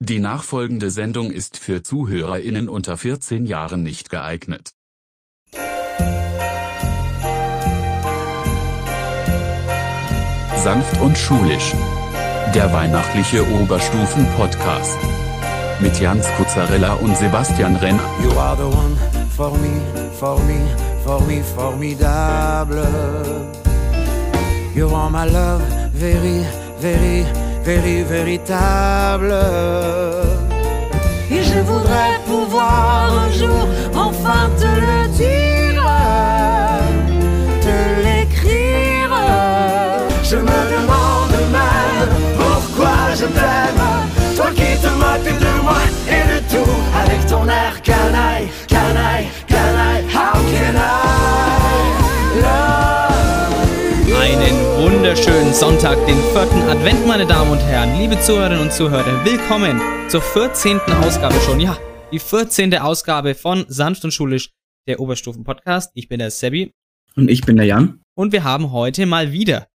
[0.00, 4.72] Die nachfolgende Sendung ist für ZuhörerInnen unter 14 Jahren nicht geeignet.
[10.58, 11.72] Sanft und schulisch.
[12.54, 14.98] Der weihnachtliche Oberstufen-Podcast.
[15.80, 18.04] Mit Jans Kuzzarella und Sebastian Renner.
[18.22, 18.96] You are the one
[19.30, 19.80] for me,
[20.18, 20.60] for me,
[21.04, 22.86] for me, formidable.
[24.74, 25.62] You are my love,
[25.94, 26.44] very,
[26.80, 27.24] very,
[27.74, 29.34] véritable.
[31.30, 35.84] Et je voudrais pouvoir un jour enfin te le dire,
[37.60, 39.14] te l'écrire.
[40.22, 44.36] Je me demande même pourquoi je t'aime.
[44.36, 48.35] Toi qui te moques de moi et de tout avec ton air canaille,
[55.06, 57.96] wunderschönen Sonntag, den vierten Advent, meine Damen und Herren.
[57.96, 60.80] Liebe Zuhörerinnen und Zuhörer, willkommen zur 14.
[60.80, 61.60] Ausgabe schon.
[61.60, 61.78] Ja,
[62.10, 62.74] die 14.
[62.78, 64.50] Ausgabe von Sanft und Schulisch,
[64.88, 65.92] der Oberstufen-Podcast.
[65.94, 66.72] Ich bin der Sebi
[67.14, 68.00] Und ich bin der Jan.
[68.16, 69.68] und wir haben heute mal wieder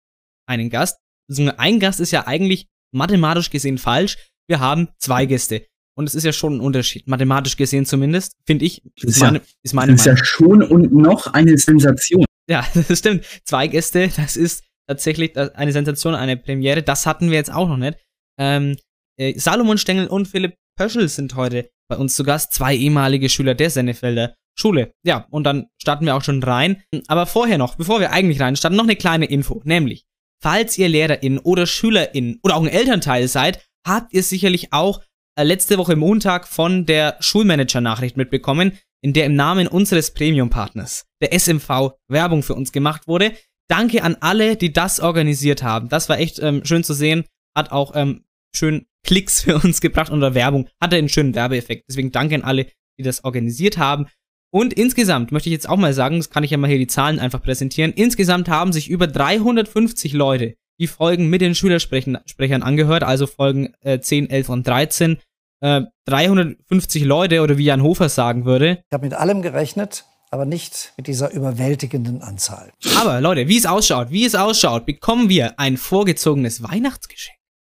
[0.46, 0.98] einen Gast.
[1.28, 4.16] Also Ein Gast ist ja eigentlich mathematisch gesehen falsch.
[4.48, 5.64] Wir haben zwei Gäste.
[5.96, 8.82] Und es ist ja schon ein Unterschied, mathematisch gesehen zumindest, finde ich.
[8.96, 10.18] Das ist Ist meine, ja- ist meine Das ist Meinung.
[10.18, 12.24] ja schon und noch eine Sensation.
[12.48, 13.24] Ja, das stimmt.
[13.44, 16.82] Zwei Gäste, das ist tatsächlich eine Sensation, eine Premiere.
[16.82, 17.96] Das hatten wir jetzt auch noch nicht.
[18.38, 18.76] Ähm,
[19.16, 22.52] äh, Salomon Stengel und Philipp Pöschel sind heute bei uns zu Gast.
[22.52, 24.92] Zwei ehemalige Schüler der Sennefelder Schule.
[25.04, 26.82] Ja, und dann starten wir auch schon rein.
[27.06, 29.60] Aber vorher noch, bevor wir eigentlich rein starten, noch eine kleine Info.
[29.64, 30.06] Nämlich,
[30.42, 35.00] falls ihr LehrerInnen oder SchülerInnen oder auch ein Elternteil seid, habt ihr sicherlich auch
[35.36, 41.32] äh, letzte Woche Montag von der Schulmanager-Nachricht mitbekommen, in der im Namen unseres Premium-Partners, der
[41.38, 43.32] SMV, Werbung für uns gemacht wurde.
[43.70, 45.88] Danke an alle, die das organisiert haben.
[45.88, 47.24] Das war echt ähm, schön zu sehen.
[47.56, 50.68] Hat auch ähm, schön Klicks für uns gebracht unter Werbung.
[50.82, 51.84] Hatte einen schönen Werbeeffekt.
[51.88, 52.66] Deswegen danke an alle,
[52.98, 54.06] die das organisiert haben.
[54.52, 56.88] Und insgesamt möchte ich jetzt auch mal sagen, das kann ich ja mal hier die
[56.88, 57.92] Zahlen einfach präsentieren.
[57.92, 64.00] Insgesamt haben sich über 350 Leute die Folgen mit den Schülersprechern angehört, also Folgen äh,
[64.00, 65.18] 10, 11 und 13.
[65.60, 68.82] Äh, 350 Leute oder wie Jan Hofer sagen würde.
[68.88, 72.72] Ich habe mit allem gerechnet, aber nicht mit dieser überwältigenden Anzahl.
[72.96, 77.36] Aber Leute, wie es ausschaut, wie es ausschaut, bekommen wir ein vorgezogenes Weihnachtsgeschenk.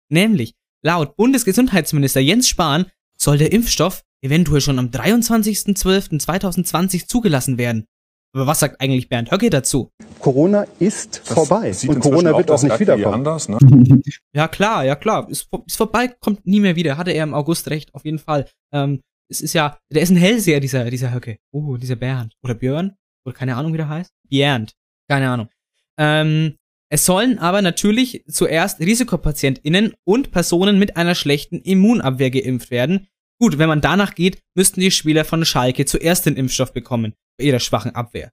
[0.09, 7.87] Nämlich, laut Bundesgesundheitsminister Jens Spahn soll der Impfstoff eventuell schon am 23.12.2020 zugelassen werden.
[8.33, 9.91] Aber was sagt eigentlich Bernd Höcke dazu?
[10.21, 13.27] Corona ist Das vorbei sieht und Corona wird auch nicht wiederkommen.
[13.27, 13.59] anders, ne?
[14.33, 16.97] Ja klar, ja klar, ist, ist vorbei, kommt nie mehr wieder.
[16.97, 18.47] Hatte er im August recht, auf jeden Fall.
[18.73, 19.01] Ähm,
[19.31, 21.39] es ist ja, der ist ein Hellseher, dieser, dieser Höcke.
[21.53, 22.35] Oh, dieser Bernd.
[22.43, 22.97] Oder Björn?
[23.25, 24.13] Oder keine Ahnung, wie der heißt?
[24.29, 24.75] Bernd.
[25.09, 25.49] Keine Ahnung.
[25.99, 26.57] Ähm,
[26.93, 33.07] es sollen aber natürlich zuerst RisikopatientInnen und Personen mit einer schlechten Immunabwehr geimpft werden.
[33.41, 37.15] Gut, wenn man danach geht, müssten die Spieler von Schalke zuerst den Impfstoff bekommen.
[37.39, 38.33] Bei ihrer schwachen Abwehr.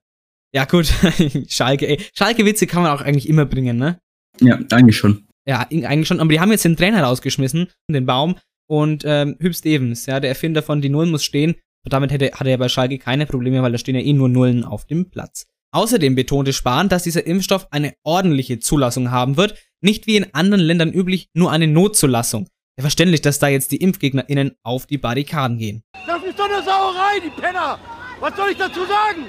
[0.52, 0.86] Ja, gut.
[1.48, 2.00] Schalke, ey.
[2.14, 4.00] Schalke-Witze kann man auch eigentlich immer bringen, ne?
[4.40, 5.28] Ja, eigentlich schon.
[5.46, 8.36] Ja, eigentlich schon, aber die haben jetzt den Trainer rausgeschmissen, den Baum,
[8.68, 11.56] und ähm, Hüb Stevens, ja, der Erfinder von Die Null muss stehen.
[11.84, 14.28] Und damit hätte, hatte er bei Schalke keine Probleme, weil da stehen ja eh nur
[14.28, 15.46] Nullen auf dem Platz.
[15.72, 20.62] Außerdem betonte Spahn, dass dieser Impfstoff eine ordentliche Zulassung haben wird, nicht wie in anderen
[20.62, 22.48] Ländern üblich nur eine Notzulassung.
[22.78, 25.82] Ja, verständlich, dass da jetzt die ImpfgegnerInnen auf die Barrikaden gehen.
[26.06, 27.78] Das ist doch eine Sauerei, die Penner!
[28.20, 29.26] Was soll ich dazu sagen?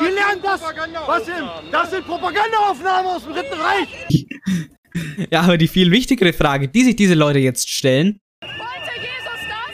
[0.00, 0.60] Die lernen das!
[1.06, 1.36] Was sind?
[1.70, 4.26] Das sind Propagandaaufnahmen aus dem Dritten Reich!
[5.30, 9.72] Ja, aber die viel wichtigere Frage, die sich diese Leute jetzt stellen, Wollte Jesus das?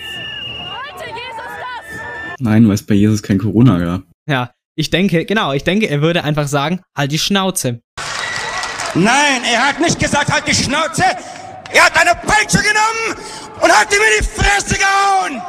[0.70, 2.27] Wollte Jesus das?
[2.40, 4.02] Nein, weil es bei Jesus kein Corona gab.
[4.28, 7.80] ja, ich denke, genau, ich denke, er würde einfach sagen, halt die Schnauze.
[8.94, 11.02] Nein, er hat nicht gesagt, halt die Schnauze!
[11.72, 13.16] Er hat eine Peitsche genommen
[13.60, 15.42] und hat ihm in die Fresse gehauen!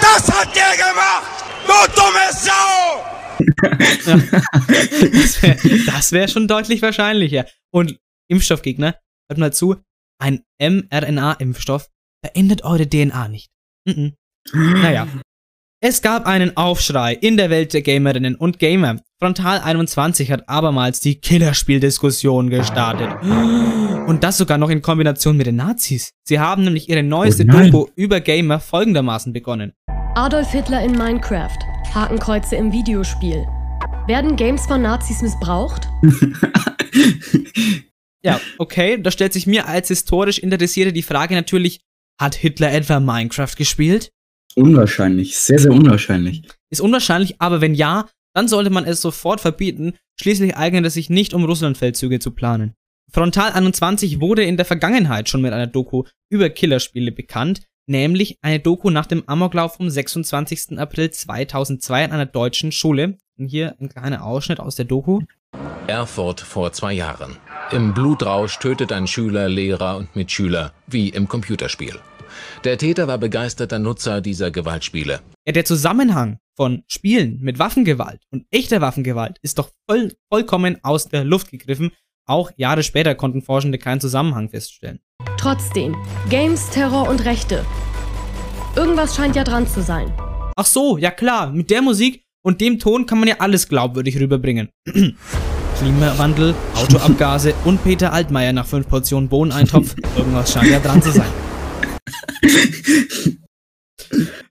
[0.00, 1.44] Das hat er gemacht!
[1.66, 3.02] Du dumme Sau!
[5.86, 7.46] Das wäre wär schon deutlich wahrscheinlicher.
[7.72, 8.96] Und Impfstoffgegner,
[9.28, 9.76] hört mal zu,
[10.20, 11.88] ein mRNA-Impfstoff
[12.24, 13.50] verändert eure DNA nicht.
[13.86, 14.14] Mhm.
[14.52, 15.08] Naja.
[15.84, 19.00] Es gab einen Aufschrei in der Welt der Gamerinnen und Gamer.
[19.18, 23.08] Frontal 21 hat abermals die Killerspieldiskussion gestartet.
[24.06, 26.12] Und das sogar noch in Kombination mit den Nazis.
[26.22, 27.58] Sie haben nämlich ihre neueste Oh.
[27.58, 29.72] Doku über Gamer folgendermaßen begonnen.
[30.14, 31.58] Adolf Hitler in Minecraft.
[31.92, 33.44] Hakenkreuze im Videospiel.
[34.06, 35.88] Werden Games von Nazis missbraucht?
[38.24, 41.80] Ja, okay, da stellt sich mir als historisch Interessierte die Frage natürlich,
[42.20, 44.12] hat Hitler etwa Minecraft gespielt?
[44.56, 45.38] Unwahrscheinlich.
[45.38, 46.42] Sehr, sehr unwahrscheinlich.
[46.70, 49.94] Ist unwahrscheinlich, aber wenn ja, dann sollte man es sofort verbieten.
[50.20, 52.74] Schließlich eignet es sich nicht, um Russlandfeldzüge zu planen.
[53.12, 57.60] Frontal 21 wurde in der Vergangenheit schon mit einer Doku über Killerspiele bekannt.
[57.88, 60.78] nämlich eine Doku nach dem Amoklauf vom 26.
[60.78, 63.18] April 2002 an einer deutschen Schule.
[63.38, 65.20] Und hier ein kleiner Ausschnitt aus der Doku.
[65.88, 67.36] Erfurt vor zwei Jahren.
[67.72, 71.98] Im Blutrausch tötet ein Schüler Lehrer und Mitschüler, wie im Computerspiel.
[72.64, 75.20] Der Täter war begeisterter Nutzer dieser Gewaltspiele.
[75.44, 81.08] Ja, der Zusammenhang von Spielen mit Waffengewalt und echter Waffengewalt ist doch voll, vollkommen aus
[81.08, 81.90] der Luft gegriffen.
[82.24, 85.00] Auch Jahre später konnten Forschende keinen Zusammenhang feststellen.
[85.38, 85.96] Trotzdem,
[86.30, 87.64] Games, Terror und Rechte.
[88.76, 90.12] Irgendwas scheint ja dran zu sein.
[90.54, 94.20] Ach so, ja klar, mit der Musik und dem Ton kann man ja alles glaubwürdig
[94.20, 94.68] rüberbringen.
[95.78, 99.96] Klimawandel, Autoabgase und Peter Altmaier nach fünf Portionen Bohneneintopf.
[100.16, 101.30] Irgendwas scheint ja dran zu sein.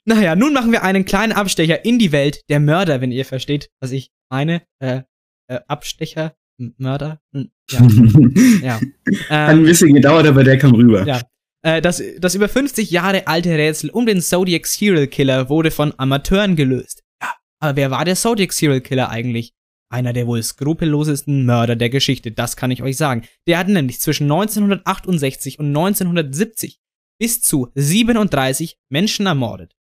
[0.06, 3.70] naja, nun machen wir einen kleinen Abstecher in die Welt der Mörder, wenn ihr versteht,
[3.82, 4.64] was ich meine.
[4.80, 5.02] Äh,
[5.48, 6.36] äh, Abstecher,
[6.78, 7.20] Mörder.
[7.36, 7.80] Hm, Ja.
[8.62, 8.76] ja.
[9.30, 11.06] Hat ein Ähm, bisschen gedauert, aber der kam rüber.
[11.06, 11.22] ja.
[11.64, 15.94] Äh, das, das über 50 Jahre alte Rätsel um den Zodiac Serial Killer wurde von
[15.98, 17.04] Amateuren gelöst.
[17.22, 17.32] Ja,
[17.62, 19.54] aber wer war der Zodiac Serial Killer eigentlich?
[19.94, 23.26] Einer der wohl skrupellosesten Mörder der Geschichte, das kann ich euch sagen.
[23.46, 26.80] Der hat nämlich zwischen 1968 und 1970
[27.22, 29.76] bis zu 37 Menschen ermordet.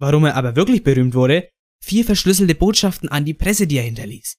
[0.00, 1.48] Warum er aber wirklich berühmt wurde?
[1.80, 4.34] Vier verschlüsselte Botschaften an die Presse, die er hinterließ.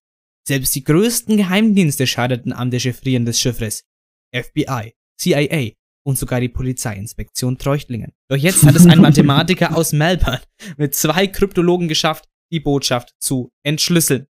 [0.46, 3.86] Selbst die größten Geheimdienste scheiterten am Dechiffrieren des Chiffres.
[4.36, 5.72] FBI, CIA
[6.06, 8.12] und sogar die Polizeiinspektion Treuchtlingen.
[8.30, 10.42] Doch jetzt hat es ein Mathematiker aus Melbourne
[10.76, 14.28] mit zwei Kryptologen geschafft, die Botschaft zu entschlüsseln.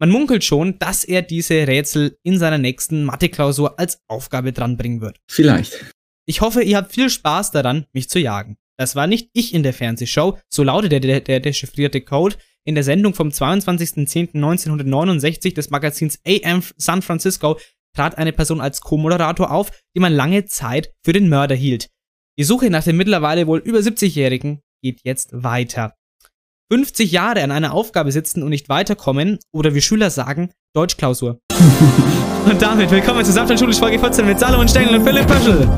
[0.00, 5.18] Man munkelt schon, dass er diese Rätsel in seiner nächsten Mathe-Klausur als Aufgabe dranbringen wird.
[5.28, 5.92] Vielleicht.
[6.26, 8.56] Ich hoffe, ihr habt viel Spaß daran, mich zu jagen.
[8.78, 12.76] Das war nicht ich in der Fernsehshow, so lautet der, der, der dechiffrierte Code in
[12.76, 17.58] der Sendung vom 22.10.1969 des Magazins AM San Francisco
[17.94, 21.90] trat eine Person als Co-Moderator auf, die man lange Zeit für den Mörder hielt.
[22.38, 25.94] Die Suche nach dem mittlerweile wohl über 70-Jährigen geht jetzt weiter.
[26.72, 31.38] 50 Jahre an einer Aufgabe sitzen und nicht weiterkommen oder wie Schüler sagen, Deutschklausur.
[32.46, 35.68] und damit willkommen zur Saft Schulisch Folge 14 mit Salomon Stengel und Philipp Pöschel.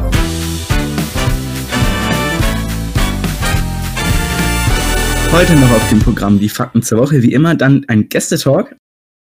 [5.34, 8.76] Heute noch auf dem Programm die Fakten zur Woche, wie immer, dann ein Gästetalk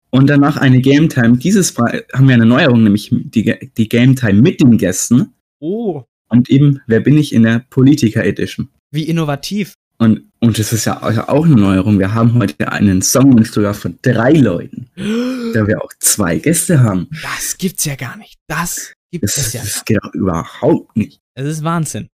[0.10, 1.38] und danach eine Game Time.
[1.38, 6.04] Dieses Mal haben wir eine Neuerung, nämlich die, die Game Time mit den Gästen Oh,
[6.28, 8.68] und eben, wer bin ich in der Politiker Edition.
[8.92, 9.74] wie innovativ.
[9.98, 11.98] Und, und das ist ja auch eine Neuerung.
[11.98, 17.08] Wir haben heute einen Song sogar von drei Leuten, da wir auch zwei Gäste haben.
[17.24, 18.36] Das gibt's ja gar nicht.
[18.50, 19.62] Das gibt Das, es ja.
[19.62, 21.22] das geht auch überhaupt nicht.
[21.36, 22.10] Es ist Wahnsinn.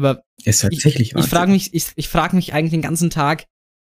[0.00, 3.44] Aber ist ich, tatsächlich ich frage mich, ich, ich frage mich eigentlich den ganzen Tag,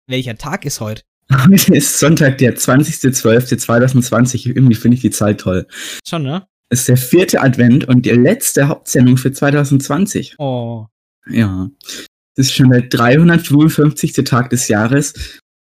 [0.07, 1.03] welcher Tag ist heute?
[1.31, 4.47] Heute ist Sonntag, der 20.12.2020.
[4.47, 5.67] Irgendwie finde ich die Zeit toll.
[6.07, 6.47] Schon, ne?
[6.69, 10.37] Es ist der vierte Advent und die letzte Hauptsendung für 2020.
[10.39, 10.87] Oh.
[11.29, 11.69] Ja.
[12.35, 14.13] Das ist schon der 355.
[14.25, 15.13] Tag des Jahres.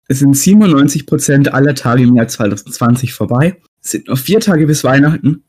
[0.08, 3.60] Es sind 97 Prozent aller Tage im Jahr 2020 vorbei.
[3.82, 5.44] Es sind noch vier Tage bis Weihnachten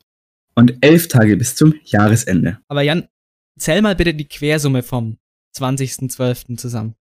[0.56, 2.60] und elf Tage bis zum Jahresende.
[2.68, 3.08] Aber Jan,
[3.62, 5.18] zähl mal bitte die Quersumme vom
[5.58, 6.58] 20.12.
[6.58, 6.96] zusammen.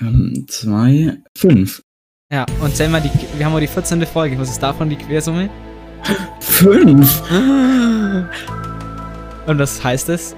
[0.00, 1.82] Ähm, zwei, fünf.
[2.32, 4.06] Ja, und zähl mal die, wir haben auch die 14.
[4.06, 4.38] Folge.
[4.38, 5.50] Was ist davon die Quersumme?
[6.40, 7.22] Fünf!
[9.46, 10.34] Und was heißt es?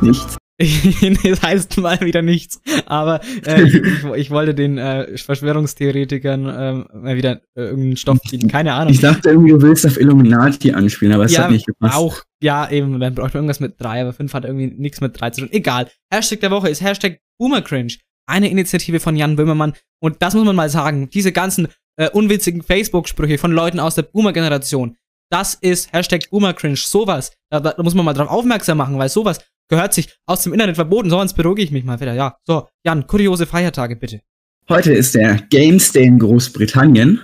[0.00, 0.36] Nichts.
[1.24, 2.60] das heißt mal wieder nichts.
[2.86, 8.18] Aber äh, ich, ich, ich wollte den äh, Verschwörungstheoretikern ähm, mal wieder äh, irgendeinen Stoff
[8.30, 8.48] bieten.
[8.48, 8.92] Keine Ahnung.
[8.92, 11.96] Ich dachte irgendwie, du willst auf Illuminati anspielen, aber es ja, hat nicht gepasst.
[11.96, 12.22] auch.
[12.42, 13.00] Ja, eben.
[13.00, 15.50] Dann braucht man irgendwas mit drei, aber fünf hat irgendwie nichts mit drei zu tun.
[15.52, 15.88] Egal.
[16.12, 17.94] Hashtag der Woche ist Hashtag Boomercringe.
[18.26, 19.72] Eine Initiative von Jan Böhmermann.
[20.00, 21.08] Und das muss man mal sagen.
[21.10, 24.96] Diese ganzen äh, unwitzigen Facebook-Sprüche von Leuten aus der Boomer-Generation.
[25.30, 26.76] Das ist Hashtag Boomercringe.
[26.76, 27.32] Sowas.
[27.50, 29.40] Da, da muss man mal drauf aufmerksam machen, weil sowas
[29.72, 31.08] gehört sich aus dem Internet verboten.
[31.08, 32.12] Sonst beruhige ich mich mal wieder.
[32.12, 32.36] Ja.
[32.44, 34.20] So, Jan, kuriose Feiertage bitte.
[34.68, 37.20] Heute ist der Games Day in Großbritannien.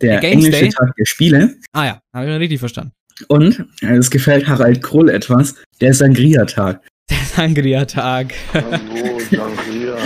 [0.00, 0.70] Der, Der Games englische Day?
[0.70, 1.54] Tag der Spiele.
[1.72, 2.92] Ah ja, habe ich richtig verstanden.
[3.28, 6.80] Und, äh, es gefällt Harald Krull etwas, der Sangria-Tag.
[7.10, 8.32] Der Sangria-Tag.
[8.54, 9.96] Hallo, Sangria.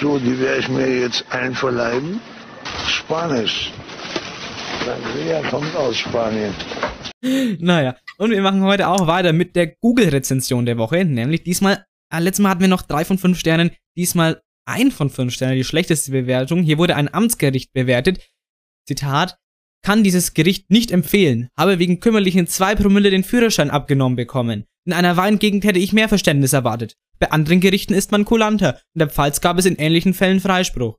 [0.00, 2.20] So, die werde ich mir jetzt einverleiben.
[2.86, 3.72] Spanisch.
[4.86, 6.54] Sangria kommt aus Spanien.
[7.58, 11.04] Naja, und wir machen heute auch weiter mit der Google-Rezension der Woche.
[11.04, 15.10] Nämlich diesmal, äh, letztes Mal hatten wir noch drei von fünf Sternen, diesmal ein von
[15.10, 16.62] fünf Sternen, die schlechteste Bewertung.
[16.62, 18.20] Hier wurde ein Amtsgericht bewertet.
[18.86, 19.38] Zitat,
[19.82, 24.64] kann dieses Gericht nicht empfehlen, habe wegen kümmerlichen zwei Promille den Führerschein abgenommen bekommen.
[24.86, 26.96] In einer Weingegend hätte ich mehr Verständnis erwartet.
[27.18, 28.80] Bei anderen Gerichten ist man kulanter.
[28.94, 30.98] In der Pfalz gab es in ähnlichen Fällen Freispruch.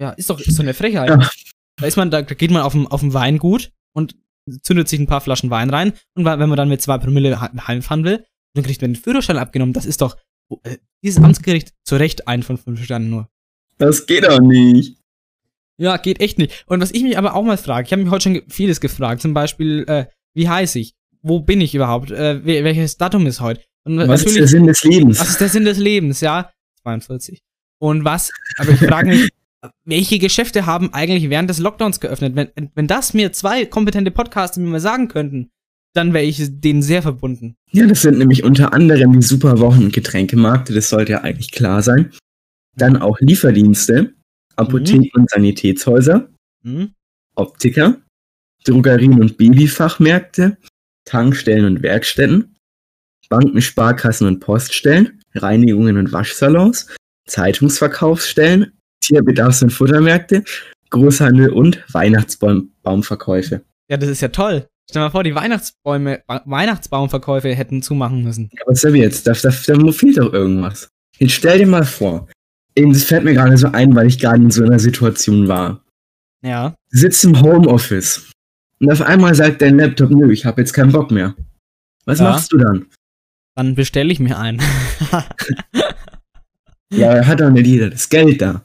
[0.00, 1.08] Ja, ist doch ist so eine Frechheit.
[1.08, 1.30] Ja.
[1.76, 4.16] Da ist man, da geht man auf dem, auf dem Weingut und
[4.62, 7.58] zündet sich ein paar Flaschen Wein rein und wenn man dann mit zwei Promille he-
[7.66, 8.24] heimfahren will,
[8.54, 9.72] dann kriegt man den Führerschein abgenommen.
[9.72, 10.16] Das ist doch
[10.64, 13.28] äh, dieses Amtsgericht zu Recht ein von fünf Sternen nur.
[13.78, 14.96] Das geht doch nicht.
[15.80, 16.64] Ja, geht echt nicht.
[16.66, 19.22] Und was ich mich aber auch mal frage, ich habe mich heute schon vieles gefragt,
[19.22, 20.94] zum Beispiel, äh, wie heiße ich?
[21.22, 22.10] Wo bin ich überhaupt?
[22.10, 23.62] Äh, wel- welches Datum ist heute?
[23.84, 25.20] Und Was ist der Sinn des Lebens?
[25.20, 26.50] Was ist der Sinn des Lebens, ja?
[26.82, 27.40] 42.
[27.80, 29.30] Und was, aber ich frage mich,
[29.84, 32.36] welche Geschäfte haben eigentlich während des Lockdowns geöffnet?
[32.36, 35.50] Wenn, wenn das mir zwei kompetente Podcaster mir mal sagen könnten,
[35.94, 37.56] dann wäre ich denen sehr verbunden.
[37.72, 41.82] Ja, das sind nämlich unter anderem die Superwochen- und Getränkemarkte, das sollte ja eigentlich klar
[41.82, 42.12] sein.
[42.76, 44.14] Dann auch Lieferdienste,
[44.54, 46.28] Apotheken und Sanitätshäuser,
[46.62, 46.92] Hm?
[47.34, 48.00] Optiker,
[48.64, 50.58] Drogerien und Babyfachmärkte,
[51.04, 52.56] Tankstellen und Werkstätten,
[53.28, 56.88] Banken, Sparkassen und Poststellen, Reinigungen und Waschsalons,
[57.26, 60.44] Zeitungsverkaufsstellen, Tierbedarfs- und Futtermärkte,
[60.90, 63.62] Großhandel und Weihnachtsbaumverkäufe.
[63.88, 64.66] Ja, das ist ja toll.
[64.90, 68.50] Stell dir mal vor, die Weihnachtsbäume, Ba- Weihnachtsbaumverkäufe hätten zumachen müssen.
[68.62, 69.26] Aber was soll jetzt?
[69.26, 70.88] Da, da, da fehlt doch irgendwas.
[71.18, 72.28] Jetzt stell dir mal vor,
[72.74, 75.84] eben, das fällt mir gerade so ein, weil ich gerade in so einer Situation war.
[76.42, 76.74] Ja.
[76.90, 78.30] Du sitzt im Homeoffice
[78.80, 81.34] und auf einmal sagt dein Laptop, nö, ich habe jetzt keinen Bock mehr.
[82.06, 82.30] Was Ja.
[82.30, 82.86] machst du dann?
[83.56, 84.62] Dann bestelle ich mir einen.
[86.90, 88.62] Ja, er hat doch nicht jeder das Geld da.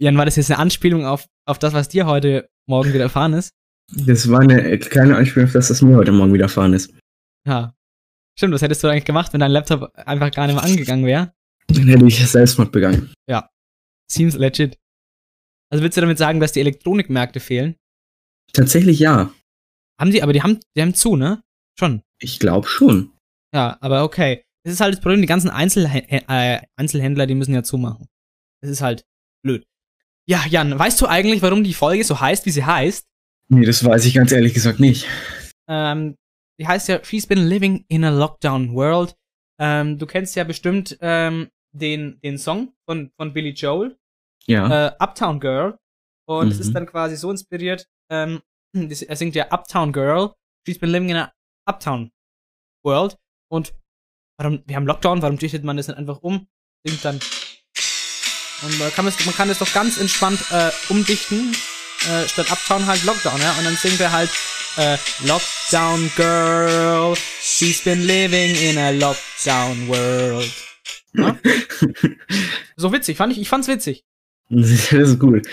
[0.00, 3.50] Jan, war das jetzt eine Anspielung auf, auf das, was dir heute Morgen widerfahren ist?
[3.92, 6.92] Das war eine kleine Anspielung auf das, was mir heute Morgen widerfahren ist.
[7.46, 7.74] Ja.
[8.36, 11.32] Stimmt, was hättest du eigentlich gemacht, wenn dein Laptop einfach gar nicht mehr angegangen wäre?
[11.68, 13.12] Dann hätte ich Selbstmord begangen.
[13.28, 13.48] Ja.
[14.10, 14.78] Seems legit.
[15.70, 17.76] Also willst du damit sagen, dass die Elektronikmärkte fehlen?
[18.52, 19.32] Tatsächlich ja.
[20.00, 21.42] Haben die, aber die haben, die haben zu, ne?
[21.78, 22.02] Schon.
[22.20, 23.12] Ich glaube schon.
[23.54, 24.42] Ja, aber okay.
[24.64, 28.06] Das ist halt das Problem, die ganzen Einzelhä äh, Einzelhändler, die müssen ja zumachen.
[28.62, 29.04] Das ist halt
[29.44, 29.64] blöd.
[30.26, 33.06] Ja, Jan, weißt du eigentlich, warum die Folge so heißt, wie sie heißt?
[33.48, 35.06] Nee, das weiß ich ganz ehrlich gesagt nicht.
[35.68, 36.16] Ähm,
[36.58, 39.14] die heißt ja She's Been Living in a Lockdown World.
[39.60, 43.98] Ähm, du kennst ja bestimmt ähm, den, den Song von, von Billy Joel,
[44.46, 44.86] Ja.
[44.88, 45.78] äh, Uptown Girl.
[46.26, 46.62] Und es Mhm.
[46.62, 48.40] ist dann quasi so inspiriert, ähm,
[48.74, 50.32] er singt ja Uptown Girl,
[50.66, 51.32] She's Been Living in a
[51.68, 52.10] Uptown
[52.82, 53.16] World.
[53.50, 53.74] Und
[54.38, 56.48] warum, wir haben Lockdown, warum dichtet man das nicht einfach um?
[56.86, 57.20] Singt dann.
[58.62, 61.52] Und man kann, es, man kann das doch ganz entspannt äh, umdichten,
[62.08, 63.52] äh, statt Uptown halt Lockdown, ja?
[63.52, 64.30] Und dann singt er halt
[64.76, 70.52] äh, Lockdown Girl, she's been living in a Lockdown World.
[71.14, 71.38] Ja?
[72.76, 74.04] so witzig, fand ich, ich fand's witzig.
[74.50, 75.48] Das ist gut.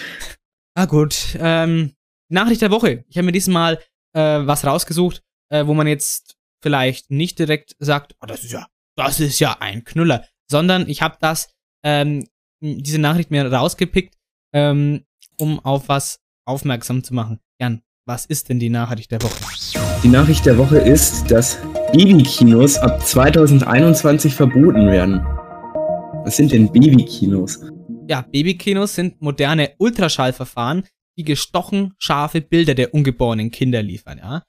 [0.76, 1.94] Ah gut, ähm,
[2.30, 3.06] Nachricht der Woche.
[3.08, 3.80] Ich habe mir diesmal
[4.14, 8.68] äh, was rausgesucht, äh, wo man jetzt vielleicht nicht direkt sagt, oh, das ist ja,
[8.96, 11.50] das ist ja ein Knüller, sondern ich habe das,
[11.84, 12.28] ähm,
[12.62, 14.16] diese Nachricht mir rausgepickt,
[14.54, 15.04] ähm,
[15.40, 17.40] um auf was aufmerksam zu machen.
[17.60, 19.36] Jan, was ist denn die Nachricht der Woche?
[20.04, 21.58] Die Nachricht der Woche ist, dass
[21.92, 25.22] Babykinos ab 2021 verboten werden.
[26.24, 27.60] Was sind denn Babykinos?
[28.08, 30.84] Ja, Babykinos sind moderne Ultraschallverfahren,
[31.18, 34.44] die gestochen scharfe Bilder der ungeborenen Kinder liefern, ja.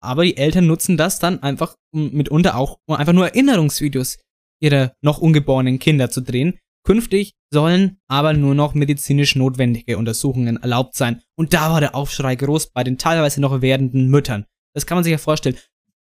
[0.00, 4.18] Aber die Eltern nutzen das dann einfach, um mitunter auch, um einfach nur Erinnerungsvideos
[4.60, 6.58] ihrer noch ungeborenen Kinder zu drehen.
[6.84, 11.22] Künftig sollen aber nur noch medizinisch notwendige Untersuchungen erlaubt sein.
[11.34, 14.44] Und da war der Aufschrei groß bei den teilweise noch werdenden Müttern.
[14.74, 15.56] Das kann man sich ja vorstellen.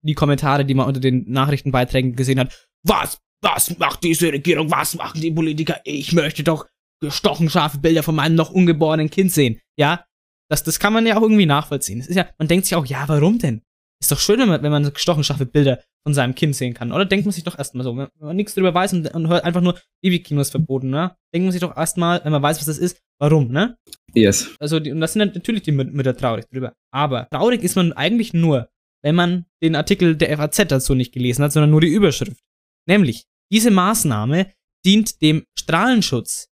[0.02, 2.70] Die Kommentare, die man unter den Nachrichtenbeiträgen gesehen hat.
[2.84, 3.20] Was?
[3.42, 4.72] Was macht diese Regierung?
[4.72, 5.82] Was machen die Politiker?
[5.84, 6.66] Ich möchte doch
[7.02, 9.60] gestochen scharfe Bilder von meinem noch ungeborenen Kind sehen.
[9.78, 10.06] Ja,
[10.50, 12.00] das, das kann man ja auch irgendwie nachvollziehen.
[12.00, 13.62] Es ist ja, man denkt sich auch, ja, warum denn?
[14.02, 16.94] Ist doch schön, wenn man, wenn man gestochen scharfe Bilder von seinem Kind sehen kann.
[16.94, 19.44] Oder denkt man sich doch erstmal so, wenn man nichts darüber weiß und, und hört
[19.44, 21.16] einfach nur, Babykinos ist verboten, ne?
[21.34, 23.78] Denkt man sich doch erstmal, wenn man weiß, was das ist, warum, ne?
[24.14, 24.56] Yes.
[24.60, 26.74] Also, die, und das sind dann natürlich die Mü- Mütter traurig drüber.
[26.94, 28.70] Aber traurig ist man eigentlich nur,
[29.04, 32.40] wenn man den Artikel der FAZ dazu nicht gelesen hat, sondern nur die Überschrift.
[32.88, 34.52] Nämlich, diese Maßnahme
[34.86, 36.48] dient dem Strahlenschutz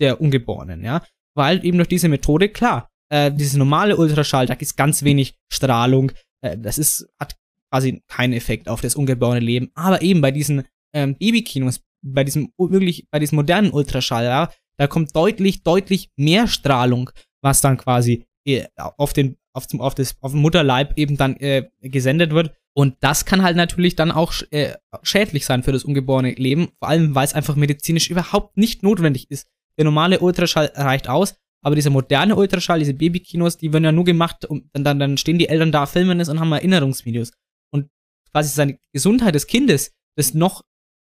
[0.00, 1.04] der Ungeborenen, ja,
[1.36, 6.10] weil eben durch diese Methode, klar, äh, dieses normale Ultraschall, da ist ganz wenig Strahlung,
[6.42, 7.36] äh, das ist, hat
[7.70, 12.52] quasi keinen Effekt auf das ungeborene Leben, aber eben bei diesen ähm, Babykinos, bei diesem
[12.58, 17.10] wirklich, bei diesem modernen Ultraschall, ja, da kommt deutlich, deutlich mehr Strahlung,
[17.42, 21.36] was dann quasi äh, auf den, auf dem, auf das, auf dem Mutterleib eben dann
[21.36, 22.52] äh, gesendet wird.
[22.72, 26.88] Und das kann halt natürlich dann auch äh, schädlich sein für das ungeborene Leben, vor
[26.88, 29.48] allem weil es einfach medizinisch überhaupt nicht notwendig ist.
[29.76, 34.04] Der normale Ultraschall reicht aus, aber dieser moderne Ultraschall, diese Babykinos, die werden ja nur
[34.04, 37.32] gemacht, um, dann, dann, dann stehen die Eltern da, filmen es und haben Erinnerungsvideos.
[37.72, 37.90] Und
[38.30, 40.62] quasi seine Gesundheit des Kindes, des noch,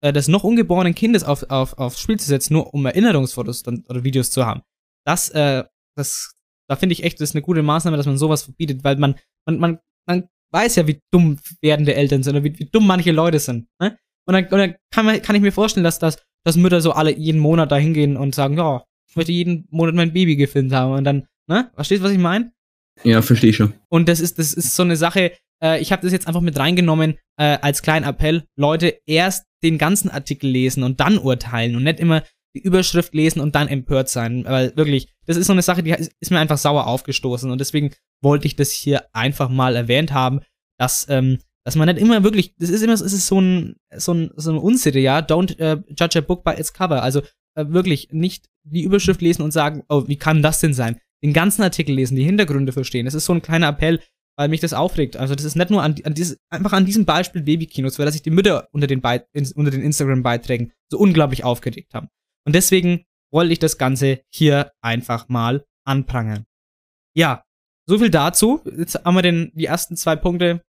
[0.02, 3.84] äh, des noch ungeborenen Kindes auf, auf, aufs Spiel zu setzen, nur um Erinnerungsfotos dann,
[3.88, 4.62] oder Videos zu haben.
[5.06, 5.64] Das, äh,
[5.96, 6.34] das,
[6.68, 9.14] da finde ich echt, das ist eine gute Maßnahme, dass man sowas verbietet, weil man,
[9.46, 13.12] man, man, man weiß ja, wie dumm werdende Eltern sind oder wie, wie dumm manche
[13.12, 13.68] Leute sind.
[13.80, 13.98] Ne?
[14.26, 16.92] Und dann, und dann kann, man, kann ich mir vorstellen, dass, das, dass Mütter so
[16.92, 20.72] alle jeden Monat da hingehen und sagen, ja, ich möchte jeden Monat mein Baby gefilmt
[20.72, 20.92] haben.
[20.92, 21.70] Und dann, ne?
[21.74, 22.52] Verstehst du, was ich meine?
[23.02, 23.74] Ja, verstehe ich schon.
[23.88, 26.58] Und das ist, das ist so eine Sache, äh, ich habe das jetzt einfach mit
[26.58, 28.44] reingenommen äh, als kleinen Appell.
[28.56, 32.22] Leute, erst den ganzen Artikel lesen und dann urteilen und nicht immer
[32.54, 34.44] die Überschrift lesen und dann empört sein.
[34.44, 37.50] Weil wirklich, das ist so eine Sache, die ist, ist mir einfach sauer aufgestoßen.
[37.50, 40.40] Und deswegen wollte ich das hier einfach mal erwähnt haben,
[40.78, 44.14] dass, ähm, dass man nicht immer wirklich, das ist immer, es ist so ein, so
[44.14, 47.02] ein, so ein Unsitte, ja, don't uh, judge a book by its cover.
[47.02, 47.22] Also
[47.54, 51.00] äh, wirklich nicht die Überschrift lesen und sagen, oh, wie kann das denn sein?
[51.22, 53.04] Den ganzen Artikel lesen, die Hintergründe verstehen.
[53.04, 54.00] Das ist so ein kleiner Appell,
[54.36, 55.16] weil mich das aufregt.
[55.16, 58.14] Also das ist nicht nur an, an dieses, einfach an diesem Beispiel Babykinos, weil dass
[58.14, 62.08] sich die Mütter unter den, Be unter den Instagram-Beiträgen so unglaublich aufgeregt haben.
[62.46, 66.46] Und deswegen wollte ich das Ganze hier einfach mal anprangern.
[67.14, 67.44] Ja,
[67.86, 68.62] so viel dazu.
[68.64, 70.62] Jetzt haben wir den, die ersten zwei Punkte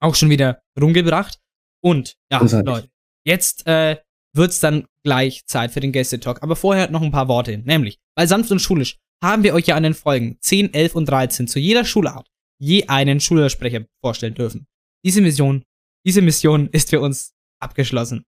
[0.00, 1.38] auch schon wieder rumgebracht.
[1.82, 2.90] Und ja, Leute,
[3.24, 3.98] jetzt äh,
[4.34, 6.42] wird's dann gleich Zeit für den Gästetalk.
[6.42, 7.58] Aber vorher noch ein paar Worte.
[7.58, 11.06] Nämlich, bei Sanft und Schulisch haben wir euch ja an den Folgen 10, 11 und
[11.06, 12.26] 13 zu jeder Schulart
[12.62, 14.66] je einen Schülersprecher vorstellen dürfen.
[15.04, 15.64] Diese Mission,
[16.06, 18.24] diese Mission ist für uns abgeschlossen.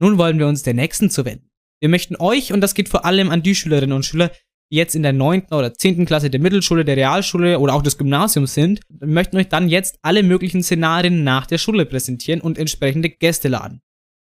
[0.00, 1.50] Nun wollen wir uns der nächsten zuwenden.
[1.80, 4.30] Wir möchten euch, und das geht vor allem an die Schülerinnen und Schüler,
[4.72, 7.98] die jetzt in der neunten oder zehnten Klasse der Mittelschule, der Realschule oder auch des
[7.98, 13.10] Gymnasiums sind, möchten euch dann jetzt alle möglichen Szenarien nach der Schule präsentieren und entsprechende
[13.10, 13.82] Gäste laden.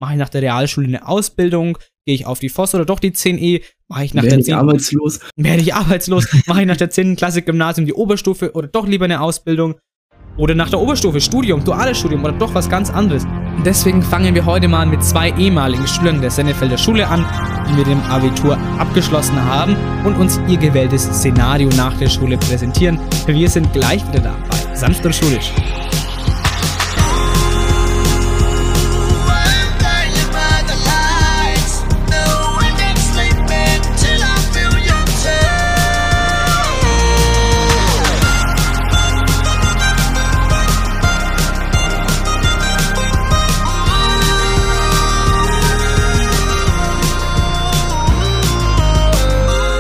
[0.02, 1.78] Mache ich nach der Realschule eine Ausbildung?
[2.06, 3.64] Gehe ich auf die FOS oder doch die 10e?
[3.88, 4.56] Mache ich nach Werde der ich 10.
[4.56, 5.20] arbeitslos?
[5.36, 6.28] Werde ich arbeitslos?
[6.48, 7.16] Mache ich nach der 10.
[7.16, 9.76] Klasse Gymnasium die Oberstufe oder doch lieber eine Ausbildung?
[10.38, 13.24] Oder nach der Oberstufe Studium, duales Studium oder doch was ganz anderes?
[13.24, 17.26] Und deswegen fangen wir heute mal mit zwei ehemaligen Schülern der Sennefelder Schule an,
[17.70, 23.00] die mit dem Abitur abgeschlossen haben und uns ihr gewähltes Szenario nach der Schule präsentieren.
[23.28, 25.54] Wir sind gleich wieder da bei Sanft und Schulisch.